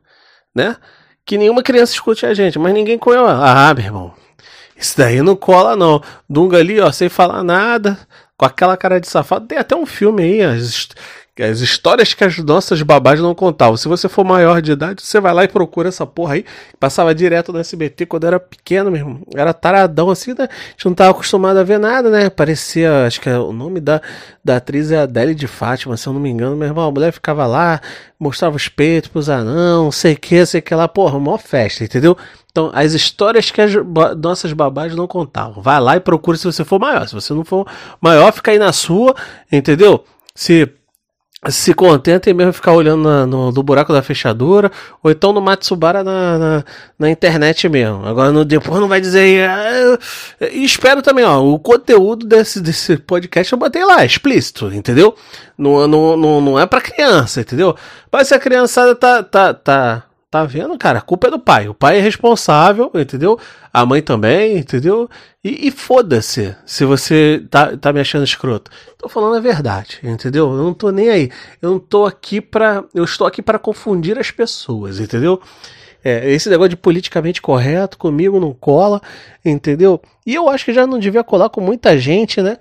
né? 0.54 0.76
Que 1.30 1.38
nenhuma 1.38 1.62
criança 1.62 1.92
escute 1.92 2.26
a 2.26 2.34
gente, 2.34 2.58
mas 2.58 2.74
ninguém 2.74 2.98
conhece. 2.98 3.24
Ah, 3.24 3.72
meu 3.72 3.84
irmão, 3.84 4.12
isso 4.76 4.98
daí 4.98 5.22
não 5.22 5.36
cola 5.36 5.76
não. 5.76 6.02
Dunga 6.28 6.58
ali, 6.58 6.80
ó, 6.80 6.90
sem 6.90 7.08
falar 7.08 7.44
nada, 7.44 7.96
com 8.36 8.44
aquela 8.44 8.76
cara 8.76 9.00
de 9.00 9.06
safado. 9.06 9.46
Tem 9.46 9.56
até 9.56 9.76
um 9.76 9.86
filme 9.86 10.24
aí, 10.24 10.42
as, 10.42 10.88
as 11.42 11.60
histórias 11.60 12.14
que 12.14 12.24
as 12.24 12.38
nossas 12.38 12.82
babás 12.82 13.20
não 13.20 13.34
contavam. 13.34 13.76
Se 13.76 13.88
você 13.88 14.08
for 14.08 14.24
maior 14.24 14.60
de 14.60 14.72
idade, 14.72 15.02
você 15.02 15.20
vai 15.20 15.32
lá 15.32 15.44
e 15.44 15.48
procura 15.48 15.88
essa 15.88 16.06
porra 16.06 16.34
aí. 16.34 16.44
Passava 16.78 17.14
direto 17.14 17.52
no 17.52 17.58
SBT 17.58 18.06
quando 18.06 18.26
era 18.26 18.38
pequeno 18.38 18.90
mesmo. 18.90 19.22
Era 19.34 19.52
taradão 19.52 20.10
assim, 20.10 20.30
né? 20.30 20.48
A 20.50 20.70
gente 20.70 20.86
não 20.86 20.94
tava 20.94 21.10
acostumado 21.10 21.58
a 21.58 21.62
ver 21.62 21.78
nada, 21.78 22.10
né? 22.10 22.30
Parecia, 22.30 23.06
acho 23.06 23.20
que 23.20 23.28
é, 23.28 23.38
o 23.38 23.52
nome 23.52 23.80
da, 23.80 24.00
da 24.44 24.56
atriz 24.56 24.90
é 24.90 24.98
Adele 24.98 25.34
de 25.34 25.46
Fátima, 25.46 25.96
se 25.96 26.06
eu 26.06 26.12
não 26.12 26.20
me 26.20 26.30
engano. 26.30 26.56
Meu 26.56 26.68
irmão, 26.68 26.88
a 26.88 26.90
mulher 26.90 27.12
ficava 27.12 27.46
lá, 27.46 27.80
mostrava 28.18 28.56
os 28.56 28.68
peitos 28.68 29.10
pros 29.10 29.28
anão, 29.28 29.90
sei 29.90 30.16
que, 30.16 30.44
sei 30.46 30.60
que 30.60 30.74
lá. 30.74 30.88
Porra, 30.88 31.18
mó 31.18 31.38
festa, 31.38 31.84
entendeu? 31.84 32.16
Então, 32.50 32.70
as 32.74 32.92
histórias 32.92 33.50
que 33.50 33.60
as 33.60 33.72
nossas 34.18 34.52
babás 34.52 34.94
não 34.94 35.06
contavam. 35.06 35.62
Vai 35.62 35.80
lá 35.80 35.96
e 35.96 36.00
procura 36.00 36.36
se 36.36 36.44
você 36.44 36.64
for 36.64 36.80
maior. 36.80 37.06
Se 37.06 37.14
você 37.14 37.32
não 37.32 37.44
for 37.44 37.66
maior, 38.00 38.32
fica 38.32 38.50
aí 38.50 38.58
na 38.58 38.72
sua, 38.72 39.14
entendeu? 39.52 40.04
Se 40.34 40.68
se 41.48 41.72
contentem 41.72 42.34
mesmo 42.34 42.52
ficar 42.52 42.72
olhando 42.72 43.02
na, 43.02 43.26
no, 43.26 43.50
no, 43.50 43.62
buraco 43.62 43.94
da 43.94 44.02
fechadura, 44.02 44.70
ou 45.02 45.10
então 45.10 45.32
no 45.32 45.40
Matsubara 45.40 46.04
na, 46.04 46.38
na, 46.38 46.64
na 46.98 47.10
internet 47.10 47.66
mesmo. 47.66 48.06
Agora 48.06 48.30
no, 48.30 48.44
depois 48.44 48.78
não 48.78 48.88
vai 48.88 49.00
dizer. 49.00 49.48
Ah, 49.48 49.98
espero 50.52 51.00
também, 51.00 51.24
ó, 51.24 51.42
o 51.42 51.58
conteúdo 51.58 52.26
desse, 52.26 52.60
desse 52.60 52.98
podcast 52.98 53.52
eu 53.52 53.58
botei 53.58 53.82
lá, 53.84 54.04
explícito, 54.04 54.66
entendeu? 54.74 55.14
Não, 55.56 55.88
não, 55.88 56.16
não, 56.16 56.40
não 56.42 56.60
é 56.60 56.66
pra 56.66 56.80
criança, 56.80 57.40
entendeu? 57.40 57.74
Mas 58.12 58.28
se 58.28 58.34
a 58.34 58.38
criançada 58.38 58.94
tá, 58.94 59.22
tá, 59.22 59.54
tá, 59.54 60.04
Tá 60.30 60.44
vendo, 60.44 60.78
cara? 60.78 61.00
A 61.00 61.02
culpa 61.02 61.26
é 61.26 61.30
do 61.30 61.40
pai. 61.40 61.68
O 61.68 61.74
pai 61.74 61.98
é 61.98 62.00
responsável, 62.00 62.88
entendeu? 62.94 63.36
A 63.72 63.84
mãe 63.84 64.00
também, 64.00 64.58
entendeu? 64.58 65.10
E, 65.42 65.66
e 65.66 65.70
foda-se 65.72 66.54
se 66.64 66.84
você 66.84 67.44
tá, 67.50 67.76
tá 67.76 67.92
me 67.92 67.98
achando 67.98 68.22
escroto. 68.22 68.70
Tô 68.96 69.08
falando 69.08 69.36
a 69.36 69.40
verdade, 69.40 69.98
entendeu? 70.04 70.52
Eu 70.52 70.62
não 70.62 70.72
tô 70.72 70.92
nem 70.92 71.08
aí. 71.08 71.30
Eu 71.60 71.70
não 71.72 71.78
tô 71.80 72.06
aqui 72.06 72.40
pra. 72.40 72.84
Eu 72.94 73.02
estou 73.02 73.26
aqui 73.26 73.42
para 73.42 73.58
confundir 73.58 74.16
as 74.20 74.30
pessoas, 74.30 75.00
entendeu? 75.00 75.42
É, 76.04 76.30
esse 76.30 76.48
negócio 76.48 76.70
de 76.70 76.76
politicamente 76.76 77.42
correto 77.42 77.98
comigo 77.98 78.38
não 78.38 78.54
cola, 78.54 79.02
entendeu? 79.44 80.00
E 80.24 80.34
eu 80.34 80.48
acho 80.48 80.64
que 80.64 80.72
já 80.72 80.86
não 80.86 81.00
devia 81.00 81.24
colar 81.24 81.48
com 81.48 81.60
muita 81.60 81.98
gente, 81.98 82.40
né? 82.40 82.56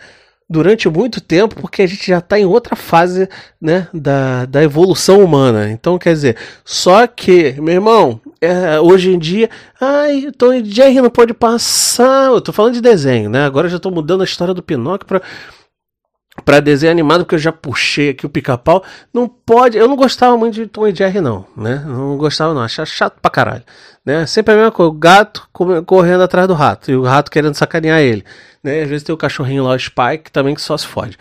Durante 0.50 0.90
muito 0.90 1.22
tempo, 1.22 1.56
porque 1.56 1.84
a 1.84 1.88
gente 1.88 2.08
já 2.08 2.18
está 2.18 2.40
em 2.40 2.46
outra 2.46 2.76
fase 2.76 3.30
né, 3.62 3.88
da, 3.94 4.46
da 4.46 4.64
evolução 4.64 5.24
humana. 5.24 5.70
Então, 5.70 6.00
quer 6.00 6.14
dizer, 6.14 6.38
só 6.66 7.06
que, 7.06 7.54
meu 7.62 7.76
irmão, 7.76 8.20
é, 8.42 8.80
hoje 8.80 9.14
em 9.14 9.20
dia, 9.20 9.50
ai, 9.80 10.32
Tom 10.38 10.54
e 10.54 10.66
Jerry 10.66 11.02
não 11.02 11.10
pode 11.10 11.34
passar. 11.34 12.32
Eu 12.32 12.42
tô 12.42 12.52
falando 12.52 12.74
de 12.74 12.82
desenho, 12.82 13.30
né? 13.30 13.46
Agora 13.46 13.70
já 13.70 13.78
estou 13.78 13.92
mudando 13.92 14.22
a 14.22 14.26
história 14.26 14.54
do 14.54 14.64
Pinóquio 14.64 15.08
para 15.08 15.22
para 16.44 16.60
desenho 16.60 16.92
animado, 16.92 17.22
porque 17.22 17.36
eu 17.36 17.40
já 17.40 17.52
puxei 17.52 18.10
aqui 18.10 18.26
o 18.26 18.30
pica-pau, 18.30 18.84
não 19.14 19.28
pode. 19.28 19.78
Eu 19.78 19.88
não 19.88 19.96
gostava 19.96 20.38
muito 20.38 20.56
de 20.56 20.68
Tom 20.68 20.88
e 20.88 20.96
Jerry, 20.96 21.22
não, 21.22 21.46
né? 21.56 21.84
Não 21.86 22.18
gostava, 22.18 22.54
não. 22.54 22.62
Achava 22.62 22.86
chato 22.86 23.20
pra 23.22 23.32
caralho. 23.32 23.64
Né? 24.06 24.26
Sempre 24.26 24.54
a 24.54 24.58
mesma 24.58 24.72
coisa, 24.72 24.90
o 24.90 24.94
gato 24.94 25.48
correndo 25.86 26.24
atrás 26.24 26.48
do 26.48 26.54
rato, 26.54 26.90
e 26.90 26.96
o 26.96 27.04
rato 27.04 27.30
querendo 27.30 27.54
sacanear 27.56 28.00
ele. 28.00 28.24
Né? 28.64 28.82
Às 28.82 28.90
vezes 28.90 29.04
tem 29.04 29.14
o 29.14 29.18
cachorrinho 29.18 29.64
lá, 29.64 29.76
o 29.76 29.80
Spike, 29.80 30.32
também 30.32 30.56
que 30.56 30.62
só 30.62 30.78
se 30.78 30.88
fode. 30.88 31.18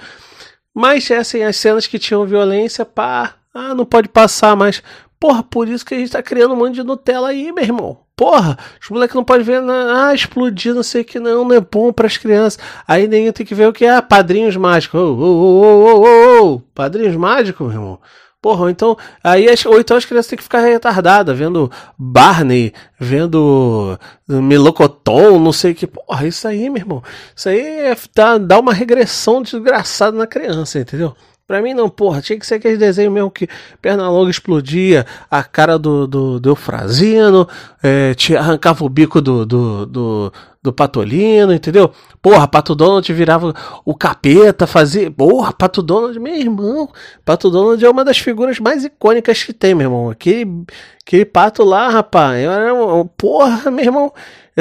Mas, 0.75 1.10
assim, 1.10 1.42
as 1.42 1.56
cenas 1.56 1.87
que 1.87 1.98
tinham 1.98 2.25
violência, 2.25 2.84
pá, 2.84 3.34
ah, 3.54 3.75
não 3.75 3.84
pode 3.84 4.08
passar 4.08 4.54
mais. 4.54 4.82
Porra, 5.20 5.42
por 5.42 5.68
isso 5.68 5.84
que 5.84 5.94
a 5.94 5.98
gente 5.98 6.12
tá 6.12 6.22
criando 6.22 6.54
um 6.54 6.56
monte 6.56 6.75
de 6.75 6.82
Nutella 6.84 7.28
aí, 7.28 7.50
meu 7.50 7.64
irmão. 7.64 7.98
Porra, 8.16 8.58
os 8.80 8.88
moleques 8.88 9.14
não 9.14 9.25
podem 9.25 9.44
ver, 9.44 9.62
ah, 9.62 10.12
explodir, 10.14 10.75
não 10.75 10.82
sei 10.82 11.02
o 11.02 11.04
que, 11.04 11.20
não, 11.20 11.44
não 11.44 11.54
é 11.54 11.60
bom 11.60 11.92
para 11.92 12.06
as 12.06 12.16
crianças. 12.16 12.58
Aí 12.87 13.06
nem 13.06 13.30
tem 13.32 13.46
que 13.46 13.54
ver 13.54 13.68
o 13.68 13.72
que 13.72 13.84
é 13.84 14.00
padrinhos 14.00 14.56
mágicos. 14.56 15.00
Ô, 15.00 16.60
padrinhos 16.75 17.16
mágicos, 17.16 17.68
meu 17.68 17.76
irmão. 17.76 18.00
Porra, 18.40 18.70
então, 18.70 18.96
aí, 19.22 19.46
ou 19.66 19.80
então 19.80 19.96
as 19.96 20.04
crianças 20.04 20.28
têm 20.30 20.37
que 20.37 20.44
ficar 20.44 20.60
retardadas, 20.60 21.37
vendo 21.37 21.70
Barney, 21.98 22.72
vendo 22.98 23.98
Melocoton, 24.28 25.40
não 25.40 25.52
sei 25.52 25.72
o 25.72 25.75
que. 25.75 25.88
Porra, 25.88 26.26
isso 26.26 26.46
aí, 26.46 26.70
meu 26.70 26.80
irmão. 26.80 27.02
Isso 27.34 27.48
aí 27.48 27.60
é, 27.60 27.96
dá, 28.14 28.38
dá 28.38 28.60
uma 28.60 28.72
regressão 28.72 29.42
desgraçada 29.42 30.16
na 30.16 30.26
criança, 30.26 30.78
entendeu? 30.78 31.16
Pra 31.49 31.62
mim 31.62 31.73
não, 31.73 31.88
porra, 31.88 32.21
tinha 32.21 32.38
que 32.38 32.47
ser 32.47 32.57
aquele 32.57 32.76
desenho 32.76 33.11
mesmo 33.11 33.31
que 33.31 33.49
perna 33.81 34.11
longa 34.11 34.31
explodia, 34.31 35.07
a 35.31 35.43
cara 35.43 35.78
do, 35.78 36.07
do, 36.07 36.38
do 36.38 36.50
Eufrazino, 36.50 37.49
é, 37.83 38.14
arrancava 38.38 38.85
o 38.85 38.88
bico 38.90 39.19
do, 39.23 39.47
do, 39.47 39.87
do, 39.87 40.33
do 40.62 40.73
Patolino, 40.75 41.55
entendeu? 41.55 41.90
Porra, 42.21 42.47
Pato 42.47 42.75
Donald 42.75 43.11
virava 43.14 43.55
o 43.83 43.95
capeta, 43.95 44.67
fazia. 44.67 45.11
Porra, 45.11 45.50
Pato 45.50 45.81
Donald, 45.81 46.21
meu 46.21 46.35
irmão. 46.35 46.90
Pato 47.25 47.49
Donald 47.49 47.83
é 47.83 47.88
uma 47.88 48.05
das 48.05 48.19
figuras 48.19 48.59
mais 48.59 48.85
icônicas 48.85 49.43
que 49.43 49.55
tem, 49.55 49.75
meu 49.75 49.87
irmão. 49.87 50.11
Aquele, 50.11 50.64
aquele 51.02 51.25
pato 51.25 51.64
lá, 51.64 51.88
rapaz. 51.88 52.45
Eu 52.45 52.52
era, 52.52 52.75
porra, 53.17 53.71
meu 53.71 53.87
irmão. 53.87 54.12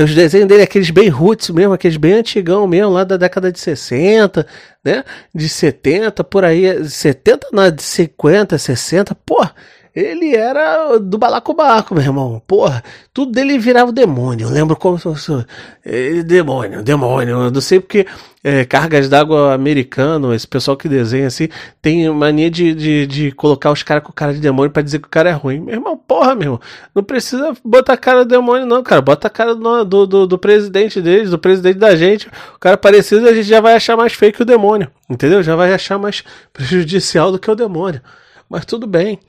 Os 0.03 0.13
desenhos 0.13 0.47
dele, 0.47 0.61
aqueles 0.61 0.91
bem 0.91 1.09
roots 1.09 1.49
mesmo, 1.49 1.73
aqueles 1.73 1.97
bem 1.97 2.13
antigão 2.13 2.67
mesmo, 2.67 2.91
lá 2.91 3.03
da 3.03 3.17
década 3.17 3.51
de 3.51 3.59
60, 3.59 4.45
né? 4.83 5.03
De 5.33 5.49
70, 5.49 6.23
por 6.23 6.45
aí. 6.45 6.87
70, 6.87 7.47
não, 7.51 7.71
de 7.71 7.81
50, 7.81 8.57
60, 8.57 9.15
porra 9.25 9.53
ele 9.97 10.35
era 10.35 10.99
do 10.99 11.17
balacobaco, 11.17 11.95
meu 11.95 12.03
irmão. 12.03 12.39
Porra, 12.45 12.83
tudo 13.11 13.31
dele 13.31 13.57
virava 13.57 13.91
demônio. 13.91 14.47
Eu 14.47 14.51
lembro 14.51 14.75
como 14.75 14.95
se 14.97 15.03
fosse. 15.03 15.43
É, 15.83 16.21
demônio, 16.21 16.83
demônio. 16.83 17.45
Eu 17.45 17.51
não 17.51 17.61
sei 17.61 17.79
porque 17.79 18.05
é, 18.43 18.63
cargas 18.63 19.09
d'água 19.09 19.55
americano, 19.55 20.35
esse 20.35 20.47
pessoal 20.47 20.77
que 20.77 20.87
desenha 20.87 21.25
assim, 21.25 21.49
tem 21.81 22.07
mania 22.11 22.51
de, 22.51 22.75
de, 22.75 23.07
de 23.07 23.31
colocar 23.31 23.71
os 23.71 23.81
caras 23.81 24.03
com 24.03 24.11
cara 24.11 24.35
de 24.35 24.39
demônio 24.39 24.69
para 24.69 24.83
dizer 24.83 24.99
que 24.99 25.07
o 25.07 25.09
cara 25.11 25.31
é 25.31 25.33
ruim. 25.33 25.61
Meu 25.61 25.73
irmão, 25.73 25.97
porra, 25.97 26.35
meu 26.35 26.43
irmão. 26.43 26.61
Não 26.93 27.03
precisa 27.03 27.53
botar 27.65 27.93
a 27.93 27.97
cara 27.97 28.23
do 28.23 28.29
demônio, 28.29 28.67
não, 28.67 28.83
cara. 28.83 29.01
Bota 29.01 29.25
a 29.25 29.31
cara 29.31 29.55
do, 29.55 29.83
do, 29.83 30.05
do, 30.05 30.27
do 30.27 30.37
presidente 30.37 31.01
deles, 31.01 31.31
do 31.31 31.39
presidente 31.39 31.79
da 31.79 31.95
gente. 31.95 32.27
O 32.55 32.59
cara 32.59 32.77
parecido, 32.77 33.27
a 33.27 33.33
gente 33.33 33.47
já 33.47 33.61
vai 33.61 33.73
achar 33.73 33.97
mais 33.97 34.13
feio 34.13 34.31
que 34.31 34.43
o 34.43 34.45
demônio. 34.45 34.91
Entendeu? 35.09 35.41
Já 35.41 35.55
vai 35.55 35.73
achar 35.73 35.97
mais 35.97 36.23
prejudicial 36.53 37.31
do 37.31 37.39
que 37.39 37.49
o 37.49 37.55
demônio. 37.55 37.99
Mas 38.47 38.63
tudo 38.63 38.85
bem. 38.85 39.19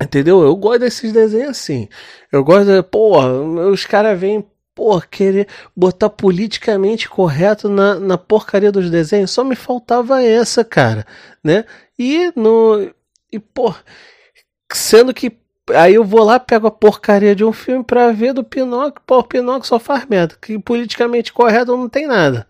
Entendeu? 0.00 0.42
Eu 0.42 0.56
gosto 0.56 0.80
desses 0.80 1.12
desenhos 1.12 1.50
assim. 1.50 1.88
Eu 2.32 2.42
gosto 2.44 2.82
porra, 2.84 3.32
os 3.70 3.84
caras 3.86 4.18
vêm, 4.18 4.44
porra, 4.74 5.06
querer 5.08 5.48
botar 5.74 6.10
politicamente 6.10 7.08
correto 7.08 7.68
na, 7.68 7.94
na 7.98 8.18
porcaria 8.18 8.72
dos 8.72 8.90
desenhos. 8.90 9.30
Só 9.30 9.44
me 9.44 9.54
faltava 9.54 10.22
essa, 10.22 10.64
cara, 10.64 11.06
né? 11.42 11.64
E 11.98 12.32
no 12.34 12.90
E, 13.32 13.38
pô, 13.38 13.74
sendo 14.72 15.14
que 15.14 15.32
aí 15.70 15.94
eu 15.94 16.04
vou 16.04 16.24
lá, 16.24 16.38
pego 16.38 16.66
a 16.66 16.70
porcaria 16.70 17.34
de 17.34 17.44
um 17.44 17.52
filme 17.52 17.84
pra 17.84 18.12
ver 18.12 18.32
do 18.34 18.44
Pinóquio, 18.44 19.02
pô, 19.06 19.18
o 19.18 19.24
Pinóquio 19.24 19.66
só 19.66 19.78
faz 19.78 20.04
merda, 20.06 20.36
que 20.40 20.58
politicamente 20.58 21.32
correto 21.32 21.76
não 21.76 21.88
tem 21.88 22.06
nada. 22.06 22.46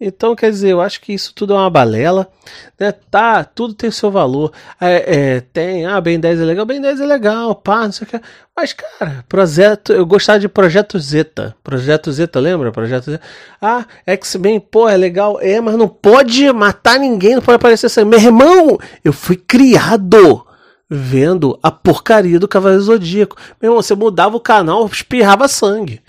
Então, 0.00 0.36
quer 0.36 0.50
dizer, 0.50 0.70
eu 0.70 0.80
acho 0.80 1.00
que 1.00 1.12
isso 1.12 1.34
tudo 1.34 1.54
é 1.54 1.56
uma 1.56 1.68
balela, 1.68 2.30
né? 2.78 2.92
Tá, 2.92 3.42
tudo 3.42 3.74
tem 3.74 3.90
seu 3.90 4.12
valor. 4.12 4.52
É, 4.80 5.16
é, 5.16 5.40
tem, 5.40 5.86
ah, 5.86 6.00
Ben 6.00 6.20
10 6.20 6.40
é 6.40 6.44
legal, 6.44 6.64
Ben 6.64 6.80
10 6.80 7.00
é 7.00 7.06
legal, 7.06 7.52
pá, 7.56 7.84
não 7.84 7.90
sei 7.90 8.06
o 8.06 8.10
que. 8.10 8.20
Mas, 8.56 8.72
cara, 8.72 9.24
projeto, 9.28 9.92
eu 9.92 10.06
gostava 10.06 10.38
de 10.38 10.48
Projeto 10.48 11.00
Zeta. 11.00 11.56
Projeto 11.64 12.12
Zeta, 12.12 12.38
lembra? 12.38 12.70
Projeto 12.70 13.10
Zeta. 13.10 13.24
Ah, 13.60 13.84
X-Men, 14.06 14.60
pô, 14.60 14.88
é 14.88 14.96
legal. 14.96 15.40
É, 15.40 15.60
mas 15.60 15.74
não 15.74 15.88
pode 15.88 16.52
matar 16.52 17.00
ninguém, 17.00 17.34
não 17.34 17.42
pode 17.42 17.56
aparecer 17.56 17.88
sangue. 17.88 18.10
Meu 18.10 18.20
irmão, 18.20 18.78
eu 19.04 19.12
fui 19.12 19.36
criado 19.36 20.46
vendo 20.88 21.58
a 21.60 21.72
porcaria 21.72 22.38
do 22.38 22.48
Cavaleiro 22.48 22.84
Zodíaco. 22.84 23.36
Meu 23.60 23.72
irmão, 23.72 23.82
você 23.82 23.96
mudava 23.96 24.36
o 24.36 24.40
canal, 24.40 24.86
espirrava 24.86 25.48
sangue. 25.48 26.00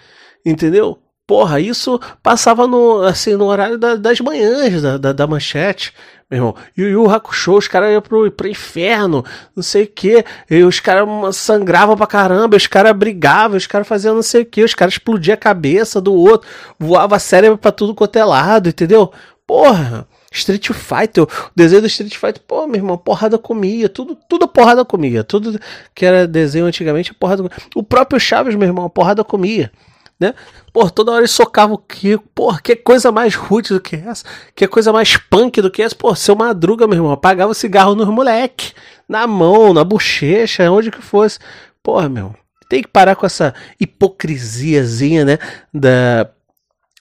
Entendeu? 0.45 0.99
Porra, 1.29 1.59
isso 1.59 2.01
passava 2.23 2.65
no, 2.65 3.03
assim, 3.03 3.35
no 3.35 3.45
horário 3.45 3.77
da, 3.77 3.95
das 3.95 4.19
manhãs 4.19 4.81
da, 4.81 4.97
da, 4.97 5.13
da, 5.13 5.27
manchete, 5.27 5.93
meu 6.27 6.39
irmão. 6.39 6.55
E 6.75 6.81
o 6.81 6.89
Yu 6.89 7.07
Hakusho, 7.07 7.55
os 7.55 7.67
caras 7.67 7.91
iam 7.91 8.01
pro, 8.01 8.31
pro 8.31 8.47
inferno, 8.47 9.23
não 9.55 9.61
sei 9.61 9.83
o 9.83 9.87
que. 9.87 10.25
Os 10.67 10.79
caras 10.79 11.35
sangravam 11.35 11.95
pra 11.95 12.07
caramba, 12.07 12.57
os 12.57 12.65
caras 12.65 12.97
brigavam, 12.97 13.57
os 13.57 13.67
caras 13.67 13.87
faziam 13.87 14.15
não 14.15 14.23
sei 14.23 14.41
o 14.41 14.45
que, 14.47 14.63
os 14.63 14.73
caras 14.73 14.95
explodiam 14.95 15.35
a 15.35 15.37
cabeça 15.37 16.01
do 16.01 16.15
outro, 16.15 16.49
voava 16.79 17.19
cérebro 17.19 17.59
pra 17.59 17.71
tudo 17.71 17.93
quanto 17.93 18.15
é 18.15 18.25
lado, 18.25 18.69
entendeu? 18.69 19.13
Porra. 19.45 20.07
Street 20.31 20.67
Fighter, 20.71 21.23
o 21.23 21.27
desenho 21.55 21.81
do 21.81 21.87
Street 21.87 22.15
Fighter, 22.15 22.41
pô, 22.47 22.65
meu 22.65 22.77
irmão, 22.77 22.97
porrada 22.97 23.37
comia, 23.37 23.87
tudo, 23.87 24.17
tudo 24.27 24.47
porrada 24.47 24.83
comia, 24.83 25.23
tudo 25.23 25.59
que 25.93 26.05
era 26.05 26.27
desenho 26.27 26.65
antigamente, 26.65 27.13
porrada 27.13 27.43
comia. 27.43 27.57
O 27.75 27.83
próprio 27.83 28.19
Chaves, 28.19 28.55
meu 28.55 28.67
irmão, 28.67 28.89
porrada 28.89 29.23
comia 29.23 29.71
né? 30.19 30.33
Pô, 30.73 30.89
toda 30.89 31.11
hora 31.11 31.21
ele 31.21 31.27
socava 31.27 31.73
o 31.73 31.77
Kiko. 31.77 32.23
Pô, 32.35 32.55
que 32.57 32.75
coisa 32.75 33.11
mais 33.11 33.35
rude 33.35 33.69
do 33.69 33.79
que 33.79 33.95
essa? 33.95 34.25
Que 34.53 34.67
coisa 34.67 34.91
mais 34.91 35.15
punk 35.15 35.61
do 35.61 35.71
que 35.71 35.81
essa? 35.81 35.95
Pô, 35.95 36.13
seu 36.13 36.35
Madruga, 36.35 36.87
meu 36.87 36.97
irmão, 36.97 37.11
apagava 37.11 37.51
o 37.51 37.55
cigarro 37.55 37.95
nos 37.95 38.07
moleque. 38.07 38.73
Na 39.07 39.25
mão, 39.25 39.73
na 39.73 39.83
bochecha, 39.83 40.69
onde 40.69 40.91
que 40.91 41.01
fosse. 41.01 41.39
Porra, 41.81 42.09
meu, 42.09 42.35
tem 42.69 42.81
que 42.81 42.89
parar 42.89 43.15
com 43.15 43.25
essa 43.25 43.53
hipocrisiazinha, 43.79 45.25
né? 45.25 45.37
Da 45.73 46.29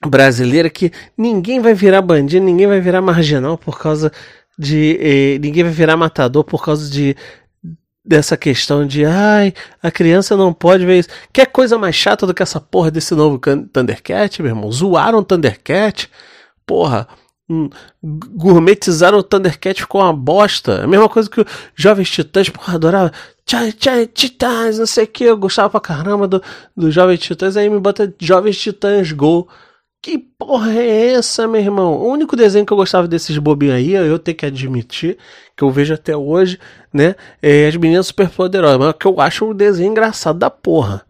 brasileira 0.06 0.70
que 0.70 0.92
ninguém 1.16 1.60
vai 1.60 1.74
virar 1.74 2.00
bandido, 2.00 2.44
ninguém 2.44 2.68
vai 2.68 2.80
virar 2.80 3.02
marginal 3.02 3.58
por 3.58 3.78
causa 3.78 4.12
de. 4.58 4.98
Eh, 5.00 5.38
ninguém 5.40 5.64
vai 5.64 5.72
virar 5.72 5.96
matador 5.96 6.44
por 6.44 6.64
causa 6.64 6.90
de 6.90 7.16
dessa 8.08 8.38
questão 8.38 8.86
de 8.86 9.04
ai, 9.04 9.52
a 9.82 9.90
criança 9.90 10.34
não 10.34 10.50
pode 10.50 10.86
ver 10.86 11.00
isso. 11.00 11.10
Que 11.30 11.44
coisa 11.44 11.76
mais 11.76 11.94
chata 11.94 12.26
do 12.26 12.32
que 12.32 12.42
essa 12.42 12.58
porra 12.58 12.90
desse 12.90 13.14
novo 13.14 13.38
Thundercat, 13.38 14.40
meu 14.40 14.50
irmão? 14.50 14.72
Zoaram 14.72 15.18
o 15.18 15.24
Thundercat, 15.24 16.10
porra. 16.66 17.06
Hum, 17.50 17.68
gourmetizaram 18.02 19.18
o 19.18 19.22
Thundercat 19.22 19.80
ficou 19.80 20.00
uma 20.00 20.12
bosta. 20.12 20.84
A 20.84 20.86
mesma 20.86 21.08
coisa 21.08 21.28
que 21.28 21.42
o 21.42 21.46
Jovens 21.74 22.10
Titãs, 22.10 22.48
porra, 22.48 22.74
adorava. 22.76 23.12
Tchai, 23.44 23.72
tchai, 23.72 24.06
Titãs, 24.06 24.78
não 24.78 24.86
sei 24.86 25.04
o 25.04 25.06
que. 25.06 25.24
Eu 25.24 25.36
gostava 25.36 25.68
pra 25.68 25.80
caramba 25.80 26.26
do, 26.26 26.42
do 26.74 26.90
Jovens 26.90 27.20
Titãs. 27.20 27.58
Aí 27.58 27.68
me 27.68 27.78
bota 27.78 28.14
Jovens 28.18 28.58
Titãs 28.58 29.12
Go. 29.12 29.46
Que 30.00 30.16
porra 30.16 30.72
é 30.72 31.12
essa, 31.14 31.48
meu 31.48 31.60
irmão? 31.60 31.94
O 31.94 32.08
único 32.08 32.36
desenho 32.36 32.64
que 32.64 32.72
eu 32.72 32.76
gostava 32.76 33.08
desses 33.08 33.36
bobinhos 33.36 33.74
aí, 33.74 33.92
eu 33.92 34.18
tenho 34.18 34.36
que 34.36 34.46
admitir, 34.46 35.18
que 35.56 35.64
eu 35.64 35.70
vejo 35.70 35.92
até 35.92 36.16
hoje, 36.16 36.58
né? 36.92 37.16
É 37.42 37.66
as 37.66 37.76
meninas 37.76 38.06
super 38.06 38.28
poderosas. 38.30 38.78
Mas 38.78 38.94
que 38.98 39.06
eu 39.06 39.20
acho 39.20 39.46
o 39.50 39.54
desenho 39.54 39.90
engraçado 39.90 40.38
da 40.38 40.48
porra. 40.48 41.04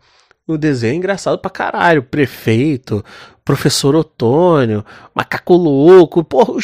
O 0.46 0.56
desenho 0.56 0.94
é 0.94 0.96
engraçado 0.96 1.38
pra 1.38 1.50
caralho. 1.50 2.02
Prefeito, 2.02 3.04
Professor 3.44 3.94
Otônio, 3.94 4.82
Macaco 5.14 5.54
Louco, 5.54 6.24
porra, 6.24 6.54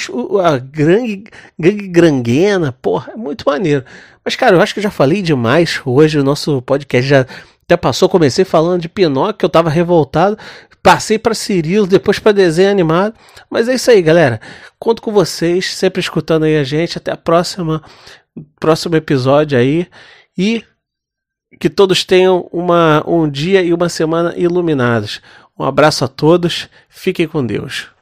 a 0.43 0.57
Gangue, 0.59 1.25
gangue 1.59 1.89
Granguena, 1.89 2.73
porra, 2.73 3.13
é 3.13 3.17
muito 3.17 3.45
maneiro. 3.47 3.85
Mas, 4.25 4.35
cara, 4.35 4.57
eu 4.57 4.63
acho 4.63 4.73
que 4.73 4.81
eu 4.81 4.85
já 4.85 4.91
falei 4.91 5.21
demais 5.21 5.83
hoje. 5.85 6.19
O 6.19 6.25
nosso 6.25 6.63
podcast 6.63 7.07
já 7.07 7.27
até 7.65 7.77
passou. 7.77 8.09
Comecei 8.09 8.45
falando 8.47 8.81
de 8.81 8.89
Pinóquio, 8.89 9.45
eu 9.45 9.51
tava 9.51 9.69
revoltado. 9.69 10.39
Passei 10.85 11.19
para 11.19 11.33
Cirilo, 11.33 11.87
depois 11.87 12.19
para 12.19 12.31
desenho 12.31 12.71
animado. 12.71 13.15
Mas 13.49 13.71
é 13.71 13.75
isso 13.75 13.91
aí, 13.91 14.03
galera. 14.03 14.39
Conto 14.79 15.01
com 15.01 15.11
vocês, 15.11 15.75
sempre 15.75 15.99
escutando 15.99 16.43
aí 16.43 16.59
a 16.59 16.63
gente. 16.63 16.99
Até 16.99 17.11
a 17.11 17.17
próxima, 17.17 17.83
próximo 18.61 18.95
episódio 18.95 19.59
aí. 19.59 19.89
E 20.37 20.63
que 21.59 21.71
todos 21.71 22.05
tenham 22.05 22.51
uma, 22.53 23.03
um 23.09 23.27
dia 23.27 23.63
e 23.63 23.73
uma 23.73 23.89
semana 23.89 24.35
iluminados. 24.37 25.23
Um 25.59 25.65
abraço 25.65 26.05
a 26.05 26.09
todos. 26.09 26.69
Fiquem 26.91 27.27
com 27.27 27.47
Deus. 27.47 27.94